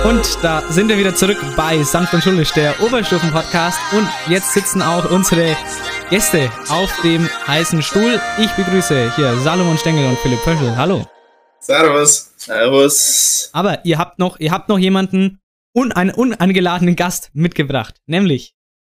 [0.07, 3.79] Und da sind wir wieder zurück bei Sanft und Schulisch, der Oberstufen-Podcast.
[3.93, 5.57] Und jetzt sitzen auch unsere
[6.11, 8.19] Gäste auf dem heißen Stuhl.
[8.39, 10.77] Ich begrüße hier Salomon Stengel und Philipp Pöschel.
[10.77, 11.07] Hallo.
[11.59, 12.33] Servus.
[12.37, 13.49] Servus.
[13.53, 15.39] Aber ihr habt noch, ihr habt noch jemanden
[15.73, 18.53] und einen unangeladenen Gast mitgebracht, nämlich.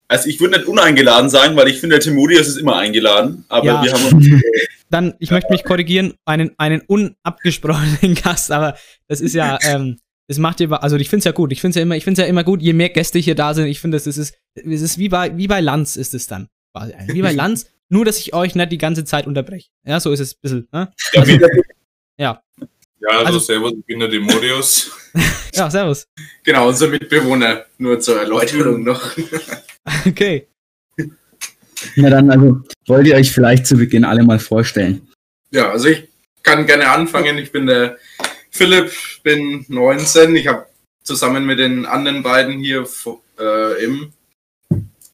[0.09, 3.45] Also ich würde nicht uneingeladen sagen, weil ich finde, der Timodius ist immer eingeladen.
[3.49, 3.83] Aber Ja.
[3.85, 4.27] wir haben uns
[4.90, 8.77] Dann, ich möchte mich korrigieren, einen, einen unabgesprochenen Gast, aber
[9.09, 11.53] das ist ja, ähm, das macht ihr, also ich finde es ja gut.
[11.53, 13.55] Ich finde es ja immer, ich finde ja immer gut, je mehr Gäste hier da
[13.55, 16.49] sind, ich finde, das ist, es ist wie bei, wie bei Lanz ist es dann.
[16.75, 16.93] quasi.
[17.09, 19.69] Wie bei Lanz, nur dass ich euch nicht die ganze Zeit unterbreche.
[19.85, 20.93] Ja, so ist es ein bisschen, ne?
[21.12, 21.41] Ja, wie-
[22.19, 22.43] Ja.
[22.99, 24.91] Ja, also, Also- servus, ich bin der Demodius.
[25.55, 26.07] Ja, servus.
[26.45, 27.65] genau, unser Mitbewohner.
[27.79, 29.17] Nur zur Erläuterung noch.
[30.07, 30.49] Okay.
[31.95, 35.07] Na dann, also, wollt ihr euch vielleicht zu Beginn alle mal vorstellen?
[35.53, 36.09] Ja, also ich
[36.43, 37.39] kann gerne anfangen.
[37.39, 37.97] Ich bin der
[38.57, 38.90] Philipp,
[39.23, 40.35] bin 19.
[40.35, 40.66] Ich habe
[41.03, 42.88] zusammen mit den anderen beiden hier
[43.38, 44.14] äh, im,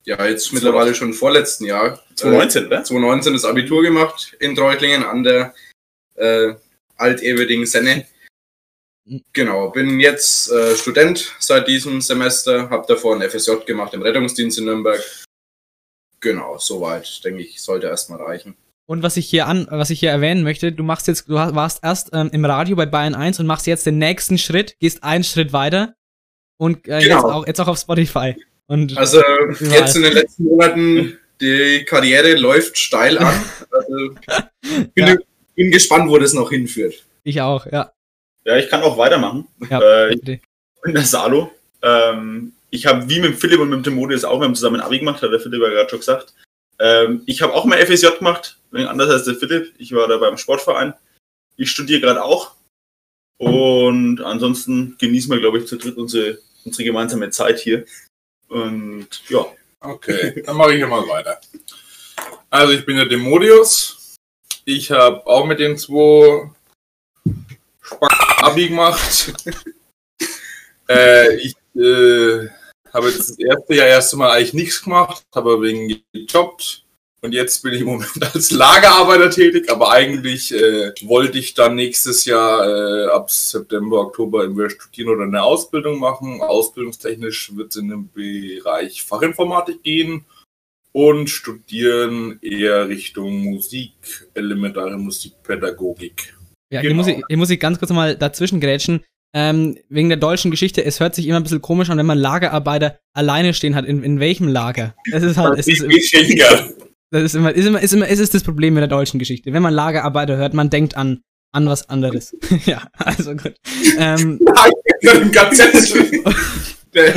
[0.05, 2.00] ja, jetzt mittlerweile schon vorletzten Jahr.
[2.14, 2.83] 2019, ne?
[2.85, 5.55] 2019 das Abitur gemacht in Treuchtlingen an der
[6.14, 6.55] äh,
[6.96, 8.07] Alt-Ewerding Senne.
[9.33, 14.59] Genau, bin jetzt äh, Student seit diesem Semester, habe davor ein FSJ gemacht im Rettungsdienst
[14.59, 15.02] in Nürnberg.
[16.20, 18.57] Genau, soweit, denke ich, sollte erstmal reichen.
[18.86, 21.80] Und was ich hier an, was ich hier erwähnen möchte, du machst jetzt, du warst
[21.84, 25.24] erst ähm, im Radio bei Bayern 1 und machst jetzt den nächsten Schritt, gehst einen
[25.24, 25.94] Schritt weiter
[26.58, 27.30] und äh, jetzt, Genau.
[27.30, 28.34] auch, jetzt auch auf Spotify.
[28.66, 29.78] Und Also überall.
[29.80, 33.34] jetzt in den letzten Monaten, die Karriere läuft steil an.
[33.70, 34.14] Also,
[34.94, 35.16] bin, Ja.
[35.54, 36.94] bin gespannt, wo das noch hinführt.
[37.24, 37.92] Ich auch, ja.
[38.44, 39.46] Ja, ich kann auch weitermachen.
[39.70, 40.40] Ja, Äh, bitte.
[40.82, 41.52] bin der Salo.
[41.82, 44.98] Ähm, ich habe wie mit Philipp und mit dem Timodius auch, wir haben zusammen Abi
[44.98, 46.34] gemacht, hat der Philipp ja gerade schon gesagt.
[46.78, 49.74] Ähm, ich habe auch mal FSJ gemacht, anders als der Philipp.
[49.78, 50.94] Ich war da beim Sportverein.
[51.56, 52.54] Ich studiere gerade auch.
[53.38, 57.85] Und ansonsten genießen wir, glaube ich, zu dritt unsere, unsere gemeinsame Zeit hier.
[58.48, 59.46] Und ja.
[59.80, 61.40] Okay, dann mache ich hier mal weiter.
[62.50, 64.16] Also ich bin der Demodius.
[64.64, 66.50] Ich habe auch mit den zwei
[67.80, 68.12] Spack
[68.44, 69.32] Abi gemacht.
[70.88, 72.48] äh, ich äh,
[72.92, 76.85] habe jetzt das erste Jahr erst mal eigentlich nichts gemacht, habe wegen gejobbt.
[77.24, 81.76] Und jetzt bin ich im Moment als Lagerarbeiter tätig, aber eigentlich äh, wollte ich dann
[81.76, 86.40] nächstes Jahr äh, ab September, Oktober entweder studieren oder eine Ausbildung machen.
[86.40, 90.24] Ausbildungstechnisch wird es in den Bereich Fachinformatik gehen.
[90.94, 93.92] und studieren eher Richtung Musik,
[94.35, 96.35] elementare Musikpädagogik.
[96.70, 97.02] Ja, hier, Genau.
[97.02, 99.02] muss ich, hier muss ich ganz kurz mal dazwischen grätschen.
[99.34, 102.18] Ähm, wegen der deutschen Geschichte, es hört sich immer ein bisschen komisch an, wenn man
[102.18, 103.86] Lagerarbeiter alleine stehen hat.
[103.86, 104.94] In, in welchem Lager?
[105.10, 105.82] Es ist halt, es ist,
[107.10, 109.52] das ist immer, ist immer, ist immer, es ist das Problem mit der deutschen Geschichte.
[109.52, 112.36] Wenn man Lagerarbeiter hört, man denkt an, an was anderes.
[112.66, 113.54] ja, also gut.
[113.98, 114.38] Ähm.
[116.94, 117.14] Der-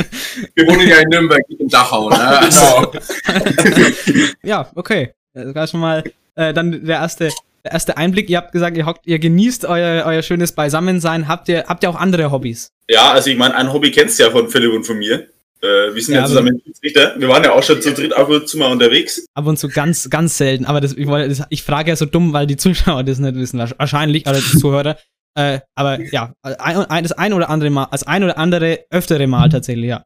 [0.54, 2.18] Wir wohnen ja in Nürnberg, in Dachau, ne?
[2.18, 2.92] Also,
[4.42, 5.12] ja, okay.
[5.34, 6.02] Das war schon mal
[6.34, 7.28] äh, dann der erste,
[7.72, 8.28] erste Einblick.
[8.30, 11.28] Ihr habt gesagt, ihr, hockt, ihr genießt euer, euer schönes Beisammensein.
[11.28, 12.70] Habt ihr, habt ihr auch andere Hobbys?
[12.88, 15.26] Ja, also ich meine, ein Hobby kennst du ja von Philipp und von mir.
[15.62, 17.14] Äh, wir sind Ja, ja, aber- zusammen Schiedsrichter.
[17.18, 19.24] Wir waren ja auch schon zu dritt ab und zu mal unterwegs.
[19.34, 20.66] Ab und zu ganz, ganz selten.
[20.66, 23.58] Aber das, ich, das, ich frage ja so dumm, weil die Zuschauer das nicht wissen.
[23.78, 24.96] Wahrscheinlich, oder die Zuhörer.
[25.38, 29.50] Äh, aber ja, ein, das ein oder andere Mal, als ein oder andere öftere Mal
[29.50, 30.02] tatsächlich, ja.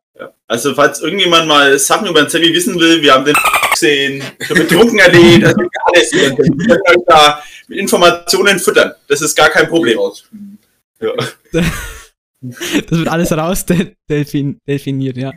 [0.49, 3.37] Also falls irgendjemand mal Sachen über den Sammy wissen will, wir haben den
[3.73, 5.57] gesehen, schon betrunken erlebt, also
[5.95, 6.13] alles.
[6.13, 8.93] Wir können euch da mit Informationen füttern.
[9.09, 9.99] Das ist gar kein Problem.
[11.01, 11.13] Ja.
[12.43, 15.33] Das wird alles raus de- delfin, delfiniert, ja.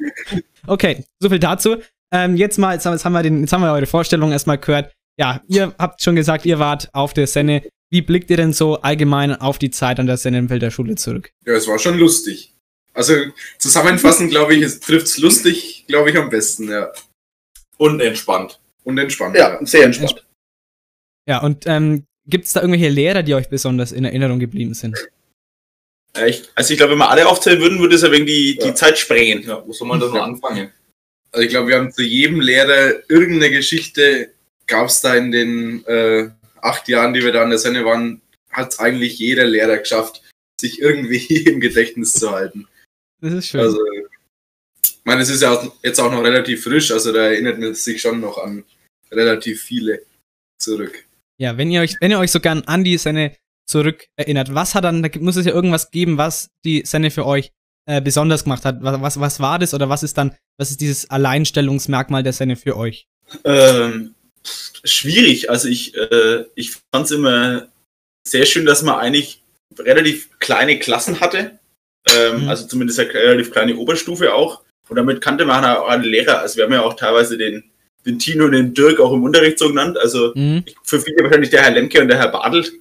[0.67, 1.77] Okay, so viel dazu.
[2.13, 4.93] Ähm, jetzt mal, jetzt haben, wir den, jetzt haben wir eure Vorstellung erstmal gehört.
[5.19, 7.63] Ja, ihr habt schon gesagt, ihr wart auf der Senne.
[7.91, 11.31] Wie blickt ihr denn so allgemein auf die Zeit an der Sennenfelder Schule zurück?
[11.45, 12.53] ja, es war schon lustig.
[12.93, 13.13] Also
[13.57, 16.91] zusammenfassend, glaube ich, es trifft's lustig, glaube ich, am besten, ja.
[17.77, 18.59] Und entspannt.
[18.83, 19.35] Und entspannt.
[19.35, 20.23] Ja, sehr entspannt.
[21.27, 24.97] Ja, und ähm, gibt es da irgendwelche Lehrer, die euch besonders in Erinnerung geblieben sind?
[26.15, 28.57] Äh, ich, also ich glaube, wenn wir alle aufzählen würden, würde es ja wegen die,
[28.57, 29.43] die Zeit sprengen.
[29.43, 30.71] Ja, wo soll man da noch anfangen?
[31.31, 34.31] Also ich glaube, wir haben zu jedem Lehrer irgendeine Geschichte,
[34.67, 36.29] gab es da in den äh,
[36.61, 40.21] acht Jahren, die wir da an der Senne waren, hat eigentlich jeder Lehrer geschafft,
[40.59, 42.67] sich irgendwie im Gedächtnis zu halten.
[43.21, 43.61] Das ist schön.
[43.61, 43.79] Also,
[44.83, 48.01] ich meine, es ist ja jetzt auch noch relativ frisch, also da erinnert man sich
[48.01, 48.63] schon noch an
[49.11, 50.03] relativ viele
[50.59, 51.05] zurück.
[51.39, 54.75] Ja, wenn ihr euch, wenn ihr euch so gern an die Senne zurück erinnert, was
[54.75, 57.51] hat dann, da muss es ja irgendwas geben, was die Senne für euch
[57.85, 58.77] äh, besonders gemacht hat.
[58.81, 62.55] Was, was, was war das oder was ist dann, was ist dieses Alleinstellungsmerkmal der Senne
[62.55, 63.07] für euch?
[63.43, 64.15] Ähm,
[64.83, 65.49] schwierig.
[65.49, 67.67] Also ich, äh, ich fand es immer
[68.27, 69.41] sehr schön, dass man eigentlich
[69.79, 71.59] relativ kleine Klassen hatte.
[72.07, 72.49] Ähm, Mhm.
[72.49, 74.61] Also zumindest eine relativ kleine Oberstufe auch.
[74.89, 76.39] Und damit kannte man auch alle Lehrer.
[76.39, 77.63] Also wir haben ja auch teilweise den,
[78.05, 79.97] den Tino und den Dirk auch im Unterricht so genannt.
[79.97, 80.63] Also Mhm.
[80.83, 82.71] für viele wahrscheinlich der Herr Lemke und der Herr Bartelt.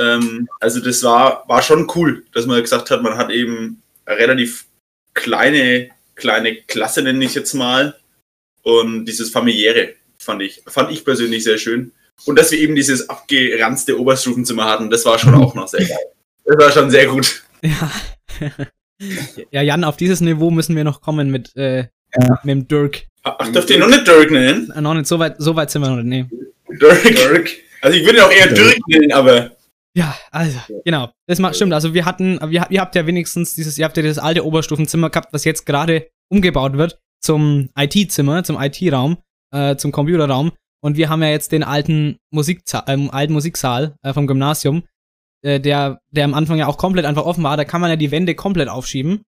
[0.00, 4.18] Ähm, also das war, war schon cool, dass man gesagt hat, man hat eben eine
[4.18, 4.64] relativ
[5.12, 7.94] kleine, kleine Klasse, nenne ich jetzt mal.
[8.62, 11.92] Und dieses familiäre fand ich, fand ich persönlich sehr schön.
[12.24, 16.06] Und dass wir eben dieses abgeranzte Oberstufenzimmer hatten, das war schon auch noch sehr geil.
[16.44, 17.42] Das war schon sehr gut.
[17.62, 17.90] Ja.
[19.50, 21.88] ja, Jan, auf dieses Niveau müssen wir noch kommen mit, äh,
[22.42, 23.06] mit dem Dirk.
[23.22, 24.70] Ach, dürft ihr noch nicht Dirk nennen?
[24.70, 26.30] Äh, noch nicht, so weit, so weit sind wir noch nicht.
[26.30, 26.78] Nee.
[26.80, 27.02] Dirk.
[27.02, 27.50] Dirk.
[27.80, 29.50] Also ich würde ihn auch eher Dirk nennen, aber
[29.94, 31.10] Ja, also, genau.
[31.26, 31.72] Das macht, stimmt.
[31.72, 35.10] Also wir hatten, wir, ihr habt ja wenigstens dieses, ihr habt ja das alte Oberstufenzimmer
[35.10, 39.16] gehabt, was jetzt gerade umgebaut wird zum IT-Zimmer, zum IT-Raum,
[39.52, 40.52] äh, zum Computerraum.
[40.82, 44.82] Und wir haben ja jetzt den alten, Musikza ähm, alten Musiksaal äh, vom Gymnasium,
[45.42, 47.56] äh, der, der am Anfang ja auch komplett einfach offen war.
[47.56, 49.22] Da kann man ja die Wände komplett aufschieben.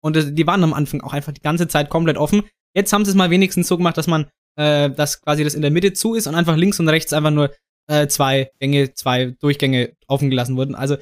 [0.00, 2.42] Und die waren am Anfang auch einfach die ganze Zeit komplett offen.
[2.74, 5.62] Jetzt haben sie es mal wenigstens so gemacht, dass man, äh, dass quasi das in
[5.62, 7.50] der Mitte zu ist und einfach links und rechts einfach nur
[7.88, 10.74] äh, zwei Gänge, zwei Durchgänge offen gelassen wurden.
[10.74, 10.96] Also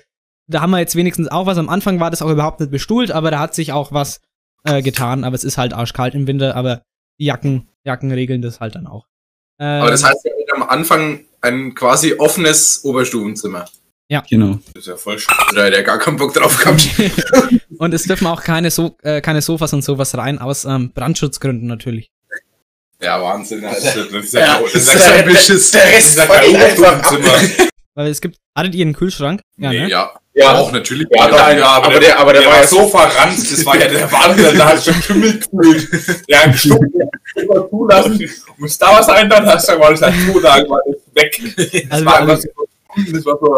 [0.48, 1.58] da haben wir jetzt wenigstens auch was.
[1.58, 4.20] Am Anfang war das auch überhaupt nicht bestuhlt, aber da hat sich auch was
[4.64, 5.24] äh, getan.
[5.24, 6.82] Aber es ist halt arschkalt im Winter, aber
[7.18, 9.06] die Jacken, Jacken regeln das halt dann auch.
[9.58, 13.66] Ähm, Aber das heißt, wir hatten am Anfang ein quasi offenes Oberstufenzimmer.
[14.08, 14.22] Ja.
[14.30, 14.58] Genau.
[14.74, 16.88] Das ist ja voll sch Da hätte er gar keinen Bock drauf gehabt.
[17.78, 21.66] und es dürfen auch keine, so äh, keine Sofas und sowas rein, aus ähm, Brandschutzgründen
[21.66, 22.10] natürlich.
[23.02, 24.04] Ja, Wahnsinn, Alter.
[24.10, 25.70] Das ist ja, ja- das das ist ist ja ein Beschiss.
[25.72, 26.48] der Rest Das ist einfach.
[26.48, 27.68] Oberstufenzimmer.
[27.94, 29.40] Weil es gibt, hattet ihr einen Kühlschrank?
[29.58, 29.88] Ja, Nee, ne?
[29.90, 30.10] ja.
[30.34, 30.52] Ja.
[30.58, 31.06] Auch natürlich.
[31.10, 34.12] Ja, aber, ja, aber, der, aber der, war ja so verranzt, das war ja der
[34.12, 35.88] Wahnsinn, da hat schon Schimmel gefühlt.
[36.28, 36.78] Ja, ein Stück
[37.36, 38.30] immer zulassen.
[38.58, 41.40] Muss da was ein, dann hast du mal das halt zulagen, war das weg.
[41.56, 42.48] Das Also war einfach so,
[43.12, 43.56] das war so,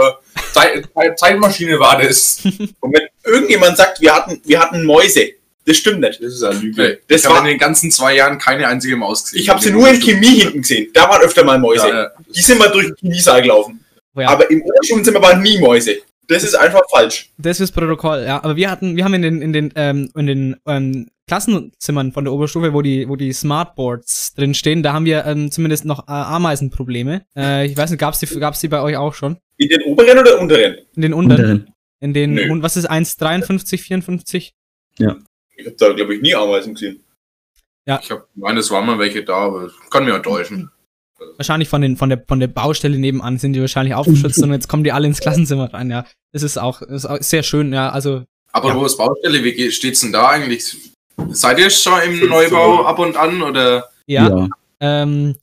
[0.53, 2.41] Zeit, Zeit- Zeitmaschine war das.
[2.81, 5.31] Und wenn irgendjemand sagt, wir hatten, wir hatten Mäuse,
[5.65, 6.23] das stimmt nicht.
[6.23, 7.01] Das ist eine Lüge.
[7.09, 9.41] Das ich war- in den ganzen zwei Jahren keine einzige Maus gesehen.
[9.41, 10.91] Ich habe sie nur in Chemie hinten gesehen.
[10.95, 11.89] Da waren öfter mal Mäuse.
[11.89, 12.11] Ja, ja.
[12.35, 13.85] Die sind mal durch den Chemiesaal gelaufen.
[14.17, 14.29] Ja.
[14.31, 15.99] Aber im Oberstufenzimmer waren nie Mäuse.
[16.27, 17.31] Das ist einfach falsch.
[17.39, 18.43] Das ist Protokoll, ja.
[18.43, 22.25] Aber wir hatten, wir haben in den, in den, ähm, in den ähm, Klassenzimmern von
[22.25, 26.09] der Oberstufe, wo die, wo die Smartboards drin stehen, da haben wir ähm, zumindest noch
[26.09, 27.25] äh, Ameisenprobleme.
[27.37, 29.39] Äh, ich weiß nicht, gab's die, gab's die bei euch auch schon?
[29.59, 30.79] In den oberen oder unteren?
[30.97, 31.41] In den unteren?
[31.51, 31.75] Unteren.
[32.01, 32.51] In den, Nö.
[32.51, 34.55] und was ist 1,53, 54?
[34.99, 37.05] Ich habe da, glaube ich, nie Ameisen gesehen.
[37.87, 38.01] Ja.
[38.03, 40.71] Ich habe meines waren mal welche da, aber kann mir auch täuschen.
[41.37, 44.69] Wahrscheinlich von, den, von, der, von der Baustelle nebenan sind die wahrscheinlich aufgeschützt und jetzt
[44.69, 46.05] kommen die alle ins Klassenzimmer rein, ja.
[46.33, 47.91] Das ist auch, ist auch sehr schön, ja.
[47.91, 48.77] Also, Aber Ja.
[48.77, 49.43] wo ist Baustelle?
[49.43, 50.77] Wie steht's denn da eigentlich?
[51.31, 53.89] Seid ihr schon im Neubau ab und an oder?
[54.29, 54.49] ja.
[54.81, 55.37] Ähm,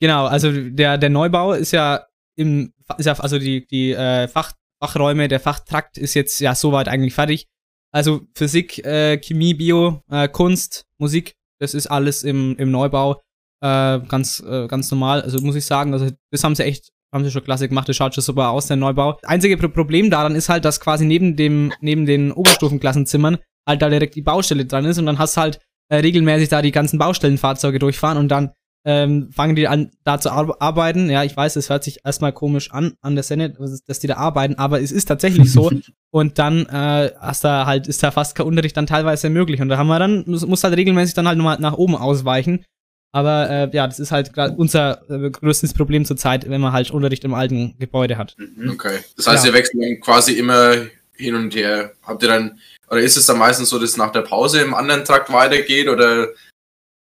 [0.00, 4.52] genau, also der, der Neubau ist ja im, ist ja, also die, die äh, Fach,
[4.82, 7.46] Fachräume, der Fachtrakt ist jetzt ja soweit eigentlich fertig.
[7.92, 13.20] Also Physik, äh, Chemie, Bio, äh, Kunst, Musik, das ist alles im, im Neubau.
[13.62, 15.20] Äh, ganz, äh, ganz normal.
[15.22, 17.96] Also muss ich sagen, also das haben sie echt, haben sie schon klasse gemacht, das
[17.96, 19.18] schaut schon super aus, der Neubau.
[19.24, 23.88] Einzige Pro Problem daran ist halt, dass quasi neben dem, neben den Oberstufenklassenzimmern halt da
[23.88, 27.78] direkt die Baustelle dran ist und dann hast halt äh, regelmäßig da die ganzen Baustellenfahrzeuge
[27.78, 28.52] durchfahren und dann
[28.86, 31.10] ähm, fangen die an, da zu ar arbeiten.
[31.10, 33.50] Ja, ich weiß, es hört sich erstmal komisch an, an der Szene,
[33.86, 35.70] dass die da arbeiten, aber es ist tatsächlich so.
[36.10, 39.60] und dann äh, hast da halt, ist da fast kein Unterricht dann teilweise möglich.
[39.60, 42.64] Und da haben wir dann, muss, muss halt regelmäßig dann halt nochmal nach oben ausweichen.
[43.12, 47.24] Aber äh, ja, das ist halt unser äh, größtes Problem zurzeit, wenn man halt Unterricht
[47.24, 48.36] im alten Gebäude hat.
[48.70, 48.98] Okay.
[49.16, 49.50] Das heißt, Ja.
[49.50, 50.74] ihr wechselt dann quasi immer
[51.16, 51.92] hin und her.
[52.04, 52.58] Habt ihr dann,
[52.90, 56.28] oder ist es dann meistens so, dass nach der Pause im anderen Trakt weitergeht oder?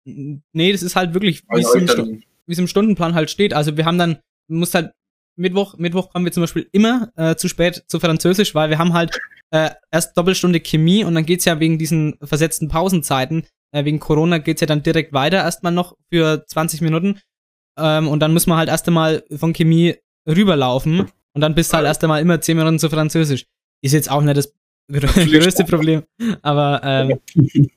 [0.05, 3.55] Nee, das ist halt wirklich, wie Also es, im es im Stundenplan halt steht.
[3.55, 4.19] Also wir haben dann,
[4.49, 4.93] du musst halt
[5.37, 8.93] Mittwoch, Mittwoch kommen wir zum Beispiel immer äh, zu spät zu Französisch, weil wir haben
[8.93, 9.19] halt
[9.51, 14.39] äh, erst Doppelstunde Chemie und dann geht's ja wegen diesen versetzten Pausenzeiten, äh, wegen Corona
[14.39, 17.21] geht's ja dann direkt weiter erstmal noch für 20 Minuten.
[17.79, 19.97] Ähm, und dann müssen wir halt erst einmal von Chemie
[20.29, 23.47] rüberlaufen und dann bist du halt erst einmal immer 10 Minuten zu Französisch.
[23.83, 24.55] Ist jetzt auch nicht das
[24.91, 26.03] größte Problem.
[26.43, 27.19] Aber ähm,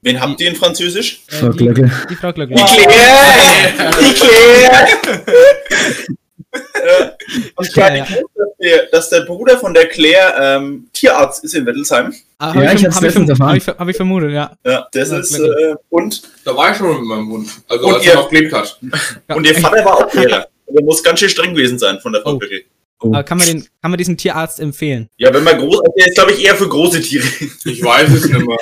[0.02, 1.22] Wen habt ihr in Französisch?
[1.28, 1.89] Frau Glöcke.
[2.10, 2.58] die Frau Glöckler.
[2.58, 4.88] Die Claire!
[6.74, 7.10] Äh,
[7.56, 11.43] Und Claire, gar nicht gewusst, dass der, dass der Bruder von der Claire ähm, Tierarzt
[11.43, 12.13] ist in Wettelsheim.
[12.39, 13.50] Ah, Ja, hab ich hab's hab letztens verm- erfahren.
[13.50, 14.52] hab ich, hab ich vermutet, ja.
[14.65, 17.50] Ja, das Ja, ist äh, und Da war ich schon mit meinem Mund.
[17.67, 18.80] Also Und als ihr- er noch gelebt hat.
[19.36, 20.48] und ihr Vater war auch Lehrer.
[20.70, 22.38] Der muss ganz schön streng gewesen sein von der Frau Oh.
[22.39, 22.63] Glöcke.
[23.00, 25.10] Aber kann man, den, kann man diesen Tierarzt empfehlen?
[25.18, 27.26] Ja, wenn man groß, der ist glaube ich eher für große Tiere.
[27.66, 28.58] Ich weiß es nicht mehr.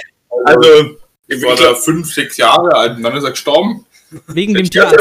[0.45, 3.86] Also Ich war da fünf, sechs Jahre alt und dann ist er gestorben.
[4.28, 5.00] Wegen dem Tierarzt,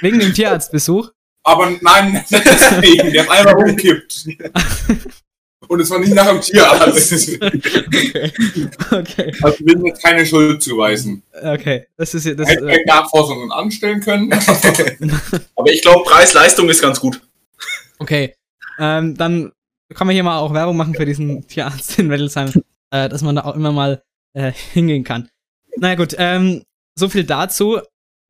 [0.00, 1.10] wegen dem Tierarztbesuch?
[1.44, 3.12] aber nein, nicht deswegen.
[3.12, 4.26] Der hat einfach umkippt.
[5.72, 7.38] Und es war nicht nach dem Tierarzt.
[7.42, 8.30] Okay.
[8.90, 9.32] okay.
[9.42, 11.22] Also ich will mir keine Schuld zuweisen.
[11.42, 11.86] Okay.
[11.96, 12.46] Das ist ja- das.
[12.48, 14.30] Hätte Äh, Nachforschungen anstellen können.
[15.56, 17.22] Aber ich glaube, Preis-Leistung ist ganz gut.
[17.98, 18.34] okay.
[18.78, 19.52] Ähm, dann
[19.94, 22.52] kann man hier mal auch Werbung machen für diesen Tierarzt in Wettelsheim,
[22.90, 24.02] äh, dass man da auch immer mal
[24.34, 25.28] äh, hingehen kann.
[25.76, 26.64] Naja gut, ähm,
[26.98, 27.80] so viel dazu.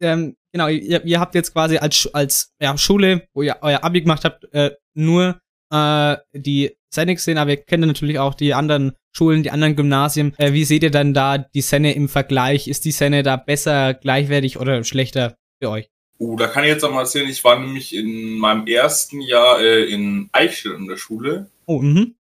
[0.01, 4.03] Ähm, genau, ihr, ihr habt jetzt quasi als, als ja, Schule, wo ihr euer Abi
[4.03, 5.41] gemacht habt, äh, nur
[5.73, 9.77] äh, die Senne gesehen, aber ihr kennt ja natürlich auch die anderen Schulen, die anderen
[9.77, 10.35] Gymnasien.
[10.39, 12.69] Äh, wie seht ihr dann da die Senne im Vergleich?
[12.69, 15.89] Ist die Senne da besser, gleichwertig oder schlechter für euch?
[16.19, 19.61] Uh, da kann ich jetzt auch mal erzählen, ich war nämlich in meinem ersten Jahr
[19.61, 21.51] äh, in Eichstätt in der Schule.
[21.67, 22.15] Oh, mhm.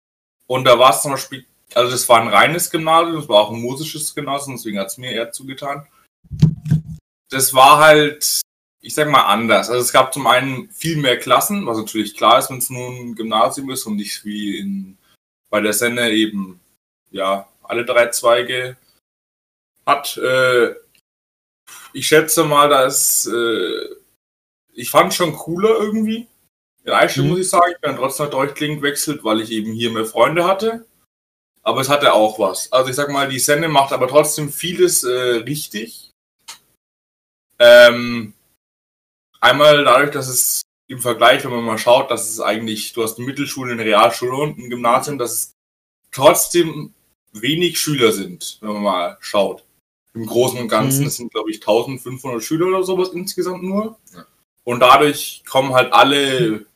[0.46, 3.52] Und da war es zum Beispiel, also das war ein reines Gymnasium, das war auch
[3.52, 5.86] ein musisches Gymnasium, deswegen hat es mir eher zugetan.
[7.30, 8.40] Das war halt,
[8.82, 9.70] ich sag mal, anders.
[9.70, 12.88] Also es gab zum einen viel mehr Klassen, was natürlich klar ist, wenn es nur
[12.90, 14.98] ein Gymnasium ist und nicht wie in,
[15.50, 16.60] bei der Senne eben,
[17.12, 18.76] ja, alle drei Zweige
[19.86, 20.16] hat.
[20.16, 20.74] Äh,
[21.92, 23.94] ich schätze mal, dass äh,
[24.74, 26.26] ich fand schon cooler irgendwie.
[26.84, 27.30] In Eichstätt Mhm.
[27.30, 30.06] muss ich sagen, ich bin dann trotzdem nach Deutschland gewechselt, weil ich eben hier mehr
[30.06, 30.84] Freunde hatte.
[31.62, 32.72] Aber es hatte auch was.
[32.72, 36.10] Also ich sag mal, die Sende macht aber trotzdem vieles äh, richtig.
[37.60, 38.34] Ähm,
[39.42, 43.18] einmal dadurch, dass es im Vergleich, wenn man mal schaut, dass es eigentlich, du hast
[43.18, 45.52] eine Mittelschule, eine Realschule und ein Gymnasium, dass es
[46.10, 46.92] trotzdem
[47.32, 49.64] wenig Schüler sind, wenn man mal schaut.
[50.14, 51.06] Im Großen und Ganzen, Mhm.
[51.06, 53.98] es sind glaube ich 1500 Schüler oder sowas insgesamt nur.
[54.64, 56.66] Und dadurch kommen halt alle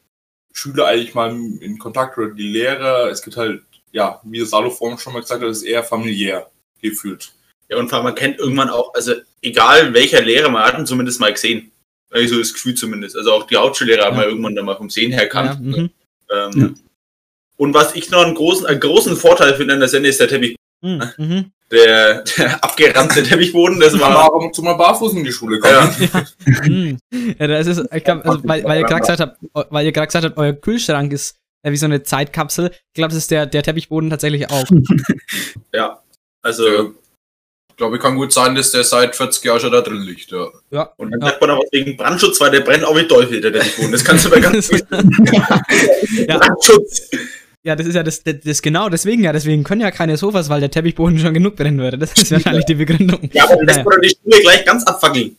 [0.52, 3.10] Schüler eigentlich mal in Kontakt oder die Lehrer.
[3.10, 5.84] Es gibt halt, ja, wie das Salo vorhin schon mal gesagt hat, es ist eher
[5.84, 6.50] familiär
[6.80, 7.32] gefühlt.
[7.68, 10.86] Ja, und vor allem, man kennt irgendwann auch, also egal welcher Lehrer, man hat ihn
[10.86, 11.70] zumindest mal gesehen.
[12.10, 13.16] Also das Gefühl zumindest.
[13.16, 14.16] Also auch die Hauptschullehrer hat Ja.
[14.18, 15.60] man irgendwann dann mal vom Sehen her Ja, erkannt.
[15.60, 15.90] mhm.
[16.32, 16.74] Ähm,
[17.56, 20.28] Und was ich noch einen großen, einen großen Vorteil finde an der Sende ist der
[20.28, 20.56] Teppich.
[20.82, 21.02] Mhm.
[21.16, 21.50] Mhm.
[21.72, 24.14] Der, der abgeranzte Teppichboden, das war.
[24.14, 25.74] war ab und zu mal barfuß in die Schule kommen.
[25.74, 26.24] Ja.
[26.64, 26.98] Hm.
[27.38, 29.38] ja, das ist, ich glaube, also, weil, weil ihr gerade gesagt habt,
[29.72, 32.70] weil ihr gerade gesagt habt, euer Kühlschrank ist ja wie so eine Zeitkapsel.
[32.70, 34.64] Ich glaube, das ist der, der Teppichboden tatsächlich auch.
[35.72, 36.00] ja.
[36.42, 36.94] Also,
[37.76, 40.30] Ich glaube, kann gut sein, dass der seit 40 Jahren schon da drin liegt.
[40.32, 40.46] Ja.
[40.70, 40.82] Ja.
[40.96, 43.52] und dann sagt man auch was wegen Brandschutz, weil der brennt auch wie Teufel, der
[43.52, 43.92] Teppichboden.
[43.92, 44.70] Das kannst du mir ganz
[46.26, 47.10] ja, Brandschutz.
[47.62, 50.48] Ja, das ist ja das, das, das genau, deswegen ja, deswegen können ja keine Sofas,
[50.48, 51.98] weil der Teppichboden schon genug brennen würde.
[51.98, 53.28] Das ist wahrscheinlich die Begründung.
[53.34, 55.36] Ja, aber dann lässt man doch die Schule gleich ganz abfackeln.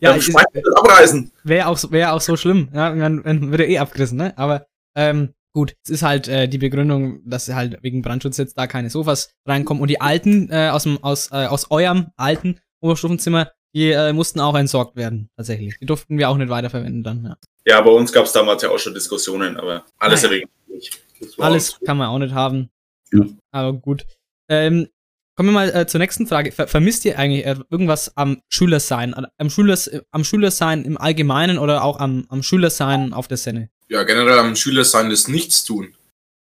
[0.00, 1.30] Ja, Dann ich- abreißen.
[1.44, 2.68] Wäre auch, so- wär auch so schlimm.
[2.74, 4.34] Ja, man, man würde eh abgerissen, ne?
[4.36, 8.66] Aber ähm, gut, es ist halt äh, die Begründung, dass halt wegen Brandschutz jetzt da
[8.66, 9.80] keine Sofas reinkommen.
[9.80, 14.40] Und die alten äh, aus, dem, aus, äh, aus eurem alten Oberstufenzimmer, die äh, mussten
[14.40, 15.78] auch entsorgt werden, tatsächlich.
[15.78, 17.24] Die durften wir auch nicht weiterverwenden dann.
[17.24, 17.36] Ja.
[17.66, 20.22] Ja, bei uns gab es damals ja auch schon Diskussionen, aber alles.
[20.22, 22.70] Das war Alles kann man auch nicht haben.
[23.12, 23.26] Ja.
[23.50, 24.06] Aber gut.
[24.48, 24.88] Ähm,
[25.34, 26.52] kommen wir mal äh, zur nächsten Frage.
[26.52, 29.14] Ver vermisst ihr eigentlich äh, irgendwas am Schülersein?
[29.36, 33.68] Am, Schülers, am Schülersein im Allgemeinen oder auch am, am Schülersein auf der Szene?
[33.88, 35.94] Ja, generell am Schüler sein das Nichtstun.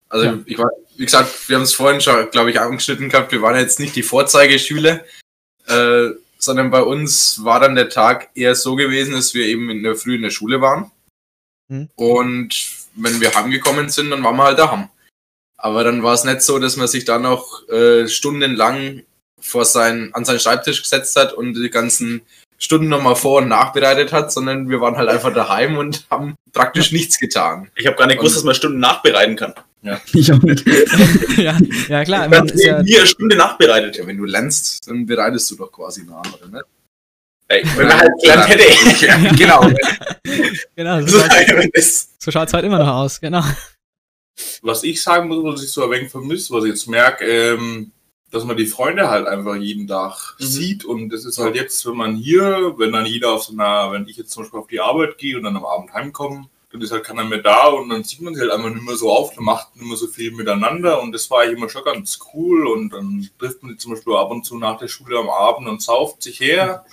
[0.09, 0.39] Also, Ja.
[0.45, 3.57] ich war, wie gesagt, wir haben es vorhin schon, glaube ich, angeschnitten gehabt, wir waren
[3.59, 5.03] jetzt nicht die Vorzeigeschüler,
[5.67, 9.83] äh, sondern bei uns war dann der Tag eher so gewesen, dass wir eben in
[9.83, 10.91] der Früh in der Schule waren.
[11.67, 11.89] Mhm.
[11.95, 14.89] Und wenn wir heimgekommen sind, dann waren wir halt daheim.
[15.57, 19.03] Aber dann war es nicht so, dass man sich da noch äh, stundenlang
[19.39, 22.21] vor sein, an seinen Schreibtisch gesetzt hat und die ganzen
[22.65, 26.91] Stunden nochmal vor- und nachbereitet hat, sondern wir waren halt einfach daheim und haben praktisch
[26.91, 27.69] nichts getan.
[27.75, 29.53] Ich habe gar nicht gewusst, dass man Stunden nachbereiten kann.
[29.83, 30.01] Ja.
[30.13, 30.65] Ich auch nicht.
[31.37, 31.55] ja,
[31.89, 32.25] ja, klar.
[32.25, 33.97] Ich Man ist ja, nie eine Stunde nachbereitet.
[33.97, 36.65] Ja, wenn du lernst, dann bereitest du doch quasi nach, oder nicht?
[37.47, 39.05] Ey, wenn man halt gelernt hätte.
[39.05, 39.71] Ja, genau.
[40.75, 43.43] genau, so So, so schaut's halt immer noch aus, genau.
[44.63, 47.91] Was ich sagen muss, was ich so ein wenig vermisse, was ich jetzt merke, ähm,
[48.31, 50.43] dass man die Freunde halt einfach jeden Tag Mhm.
[50.45, 53.91] sieht und das ist halt jetzt, wenn man hier, wenn dann jeder auf so einer,
[53.91, 56.81] wenn ich jetzt zum Beispiel auf die Arbeit gehe und dann am Abend heimkomme, dann
[56.81, 59.09] ist halt keiner mehr da und dann sieht man sich halt einfach nicht mehr so
[59.09, 62.19] auf, dann macht nicht mehr so viel miteinander und das war eigentlich immer schon ganz
[62.33, 65.29] cool und dann trifft man sich zum Beispiel ab und zu nach der Schule am
[65.29, 66.85] Abend und sauft sich her.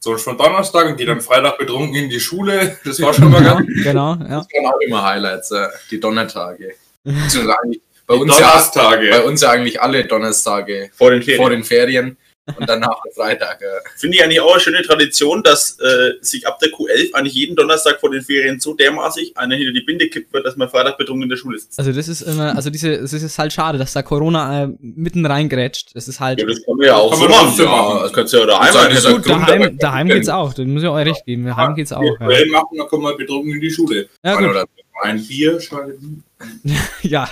[0.00, 2.78] Zum Beispiel am Donnerstag und geht dann Freitag betrunken in die Schule.
[2.84, 4.38] Das war schon mal ganz genau, ja.
[4.38, 6.74] Das waren auch immer Highlights, äh, die Donnertage.
[7.04, 9.10] Eigentlich bei uns, ja, Donnerstage.
[9.10, 11.40] bei uns ja eigentlich alle Donnerstage Vor den Ferien.
[11.40, 12.16] vor den Ferien
[12.58, 13.62] und danach der Freitag.
[13.62, 13.66] Äh.
[13.96, 17.56] Finde ich eigentlich auch eine schöne Tradition, dass äh, sich ab der Q11 eigentlich jeden
[17.56, 20.98] Donnerstag vor den Ferien so dermaßig einer hinter die Binde kippt wird, dass man Freitag
[20.98, 21.78] betrunken in der Schule sitzt.
[21.78, 25.24] Also das ist immer, also diese, es ist halt schade, dass da Corona äh, mitten
[25.24, 25.96] reingrätscht.
[25.96, 26.38] Das ist halt.
[26.38, 27.54] Ja, das kann man ja auch so machen.
[27.64, 28.90] Ja, das kannst du ja daheim machen.
[29.14, 30.52] Gut, Grund, daheim, aber- daheim geht's auch.
[30.52, 31.46] Da muss ich auch recht geben.
[31.46, 32.02] Daheim geht's auch.
[32.02, 34.06] Ja, Virtuell machen, dann kommen wir betrunken in die Schule.
[34.22, 34.50] ja Ein gut.
[34.50, 34.66] oder
[35.02, 36.22] Ein Bier, schalten.
[37.00, 37.26] Ja.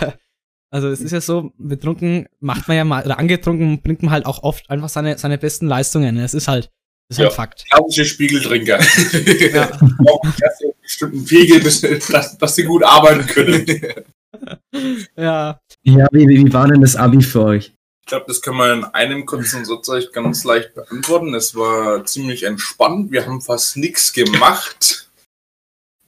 [0.73, 4.25] Also es ist ja so, betrunken macht man ja mal, oder angetrunken bringt man halt
[4.25, 6.17] auch oft einfach seine, seine besten Leistungen.
[6.19, 6.71] Es ist halt,
[7.09, 7.35] das ist halt Ja.
[7.35, 7.65] Fakt.
[7.71, 8.79] Klassische Spiegeltrinker.
[9.53, 9.71] Ja.
[9.81, 13.67] Einen bestimmten Pegel, dass, dass sie gut arbeiten können.
[15.17, 15.61] ja.
[15.83, 17.75] Ja, wie, wie war denn das Abi für euch?
[18.01, 21.35] Ich glaube, das kann man in einem kurzen Satz euch ganz leicht beantworten.
[21.35, 23.13] Es war ziemlich entspannt.
[23.13, 25.11] Wir haben fast nichts gemacht.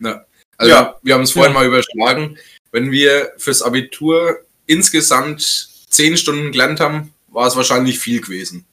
[0.01, 0.25] Ja.
[0.57, 0.99] Also Ja.
[1.03, 1.61] wir haben es vorhin Ja.
[1.61, 2.39] mal überschlagen.
[2.73, 8.65] Wenn wir fürs Abitur insgesamt zehn Stunden gelernt haben, war es wahrscheinlich viel gewesen.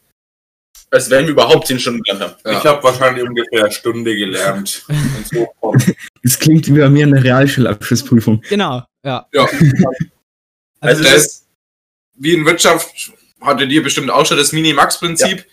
[0.90, 2.36] Als wenn wir überhaupt 10 Stunden gelernt haben.
[2.52, 2.60] Ja.
[2.60, 4.86] Ich habe wahrscheinlich ungefähr eine Stunde gelernt.
[6.24, 8.42] Das klingt wie bei mir in der Realschulabschlussprüfung.
[8.48, 9.26] Genau, ja.
[9.34, 9.46] Ja.
[9.46, 9.84] Also,
[10.82, 11.48] Also das,
[12.16, 15.46] wie in Wirtschaft hattet ihr bestimmt auch schon das Mini-Max-Prinzip.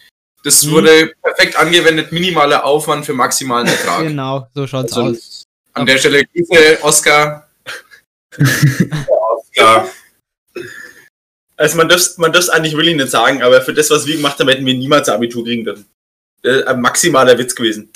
[0.45, 0.71] Das Mhm.
[0.73, 4.03] wurde perfekt angewendet, minimaler Aufwand für maximalen Ertrag.
[4.09, 5.45] genau, so schaut's Also, aus.
[5.73, 7.49] An der Stelle Grüße, Oscar.
[9.55, 9.89] Ja,
[11.57, 14.39] Also man darf man darf's eigentlich wirklich nicht sagen, aber für das, was wir gemacht
[14.39, 15.87] haben, hätten wir niemals ein Abitur kriegen dürfen.
[16.43, 17.91] Äh, ein maximaler Witz gewesen.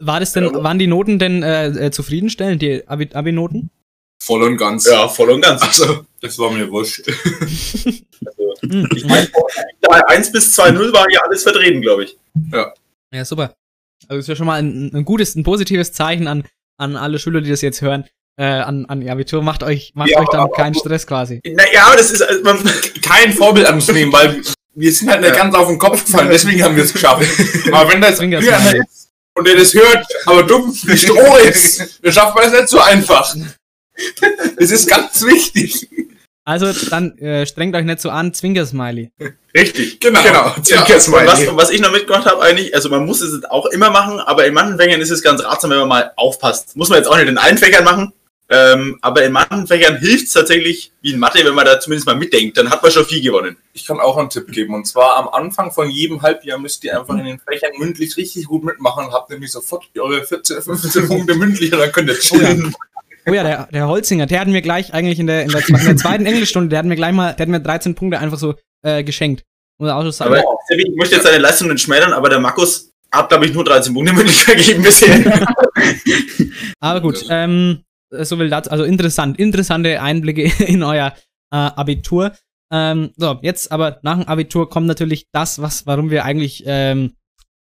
[0.00, 3.70] War das denn, waren die Noten denn äh, äh, zufriedenstellend, die Abi- Abi-Noten?
[4.22, 4.86] Voll und ganz.
[4.86, 5.62] Ja, voll und ganz.
[5.62, 7.02] Also, das war mir wurscht.
[8.60, 8.88] Hm.
[8.96, 9.28] Ich meine,
[10.08, 12.18] 1 bis 2-0 war ja alles vertreten, glaube ich.
[13.12, 13.54] Ja, super.
[14.08, 16.44] Also ist ja schon mal ein, ein gutes, ein positives Zeichen an,
[16.76, 18.04] an alle Schüler, die das jetzt hören.
[18.38, 21.40] Äh, an, an ihr Abitur macht euch, macht Ja, euch dann aber- keinen Stress quasi.
[21.44, 22.58] Naja, aber das ist, also man,
[23.02, 24.40] Kein Vorbild an uns nehmen, weil
[24.76, 27.26] wir sind halt nicht ganz auf den Kopf gefallen, deswegen haben wir es geschafft.
[27.72, 32.12] Aber wenn da jetzt ist und der das hört, aber dumm nicht roh ist, dann
[32.12, 33.34] schafft man es nicht so einfach.
[34.58, 35.88] Das ist ganz wichtig.
[36.44, 39.10] Also dann äh, strengt euch nicht so an, Zwinker-Smiley.
[39.54, 40.00] richtig.
[40.00, 40.22] Genau.
[40.22, 40.46] genau.
[40.46, 41.26] Ja, Zwinker und Smiley.
[41.26, 44.46] was, was ich noch mitgemacht habe eigentlich, also man muss es auch immer machen, aber
[44.46, 46.74] in manchen Fächern ist es ganz ratsam, wenn man mal aufpasst.
[46.76, 48.12] Muss man jetzt auch nicht in allen Fächern machen,
[48.50, 52.06] ähm, aber in manchen Fächern hilft es tatsächlich, wie in Mathe, wenn man da zumindest
[52.06, 53.58] mal mitdenkt, dann hat man schon viel gewonnen.
[53.74, 54.74] Ich kann auch einen Tipp geben.
[54.74, 58.46] Und zwar am Anfang von jedem Halbjahr müsst ihr einfach in den Fächern mündlich richtig
[58.46, 62.18] gut mitmachen und habt nämlich sofort eure 14, 15 Punkte mündlich und dann könnt ihr
[62.18, 62.74] chillen.
[63.26, 65.84] Oh ja, der, der Holzinger, der hat mir gleich eigentlich in der, in der, in
[65.84, 68.54] der zweiten Englischstunde, der hat mir gleich mal, der hat mir 13 Punkte einfach so
[68.82, 69.44] äh, geschenkt.
[69.78, 70.34] Muss auch so sagen.
[70.34, 73.54] Aber Sebi, ich möchte jetzt seine Leistung nicht schmälern, aber der Markus hat, glaube ich,
[73.54, 75.46] nur 13 Punkte mündlich vergeben bisher.
[76.80, 81.14] Aber gut, ähm, äh, so will dazu, also interessant, interessante Einblicke in euer
[81.50, 82.32] äh, Abitur.
[82.70, 87.14] Ähm, so, jetzt aber nach dem Abitur kommt natürlich das, was, warum wir eigentlich ähm,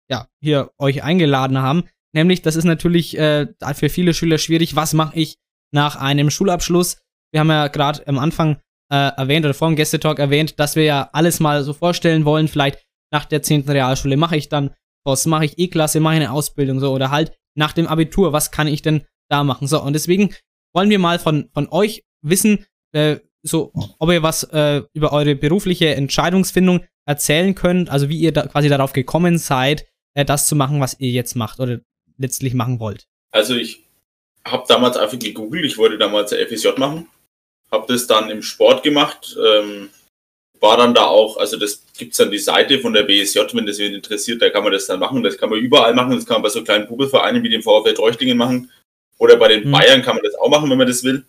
[0.09, 1.84] ja, hier euch eingeladen haben.
[2.14, 4.76] Nämlich, das ist natürlich äh, für viele Schüler schwierig.
[4.76, 5.38] Was mache ich
[5.72, 6.99] nach einem Schulabschluss?
[7.32, 10.84] Wir haben ja gerade am Anfang äh, erwähnt oder vor dem Gästetalk erwähnt, dass wir
[10.84, 12.49] ja alles mal so vorstellen wollen.
[12.49, 13.68] Vielleicht nach der 10.
[13.68, 14.70] Realschule mache ich dann
[15.05, 18.51] was, mache ich E-Klasse, mache ich eine Ausbildung so oder halt nach dem Abitur, was
[18.51, 19.66] kann ich denn da machen?
[19.66, 20.35] So, und deswegen
[20.75, 25.35] wollen wir mal von, von euch wissen, äh, so, ob ihr was äh, über eure
[25.35, 30.57] berufliche Entscheidungsfindung erzählen könnt, also wie ihr da quasi darauf gekommen seid, äh, das zu
[30.57, 31.81] machen, was ihr jetzt macht oder
[32.16, 33.05] letztlich machen wollt.
[33.33, 33.85] Also ich
[34.47, 37.09] habe damals einfach gegoogelt, ich wollte damals FSJ machen,
[37.70, 39.91] habe das dann im Sport gemacht, ähm,
[40.61, 43.79] war dann da auch, also das gibt's dann die Seite von der BSJ, wenn das
[43.79, 46.37] wen interessiert, da kann man das dann machen, das kann man überall machen, das kann
[46.37, 48.70] man bei so kleinen Puppelvereinen wie dem VfL Treuchtlingen machen
[49.19, 49.73] oder bei den Hm.
[49.73, 51.25] Bayern kann man das auch machen, wenn man das will.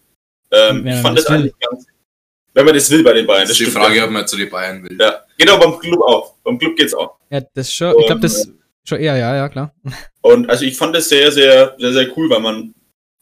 [0.52, 1.86] Ähm, ich fand das das eigentlich ganz,
[2.54, 3.42] wenn man das will bei den Bayern.
[3.42, 4.06] Das ist die Frage, ja.
[4.06, 4.98] ob man zu den Bayern will.
[5.00, 6.36] Ja, genau, beim Club auch.
[6.44, 7.18] Beim Club geht's auch.
[7.30, 8.48] Ja, das schon, ich glaube, das
[8.84, 9.74] schon eher, ja, ja, klar.
[10.22, 12.74] Und also ich fand das sehr, sehr, sehr, sehr cool, weil man,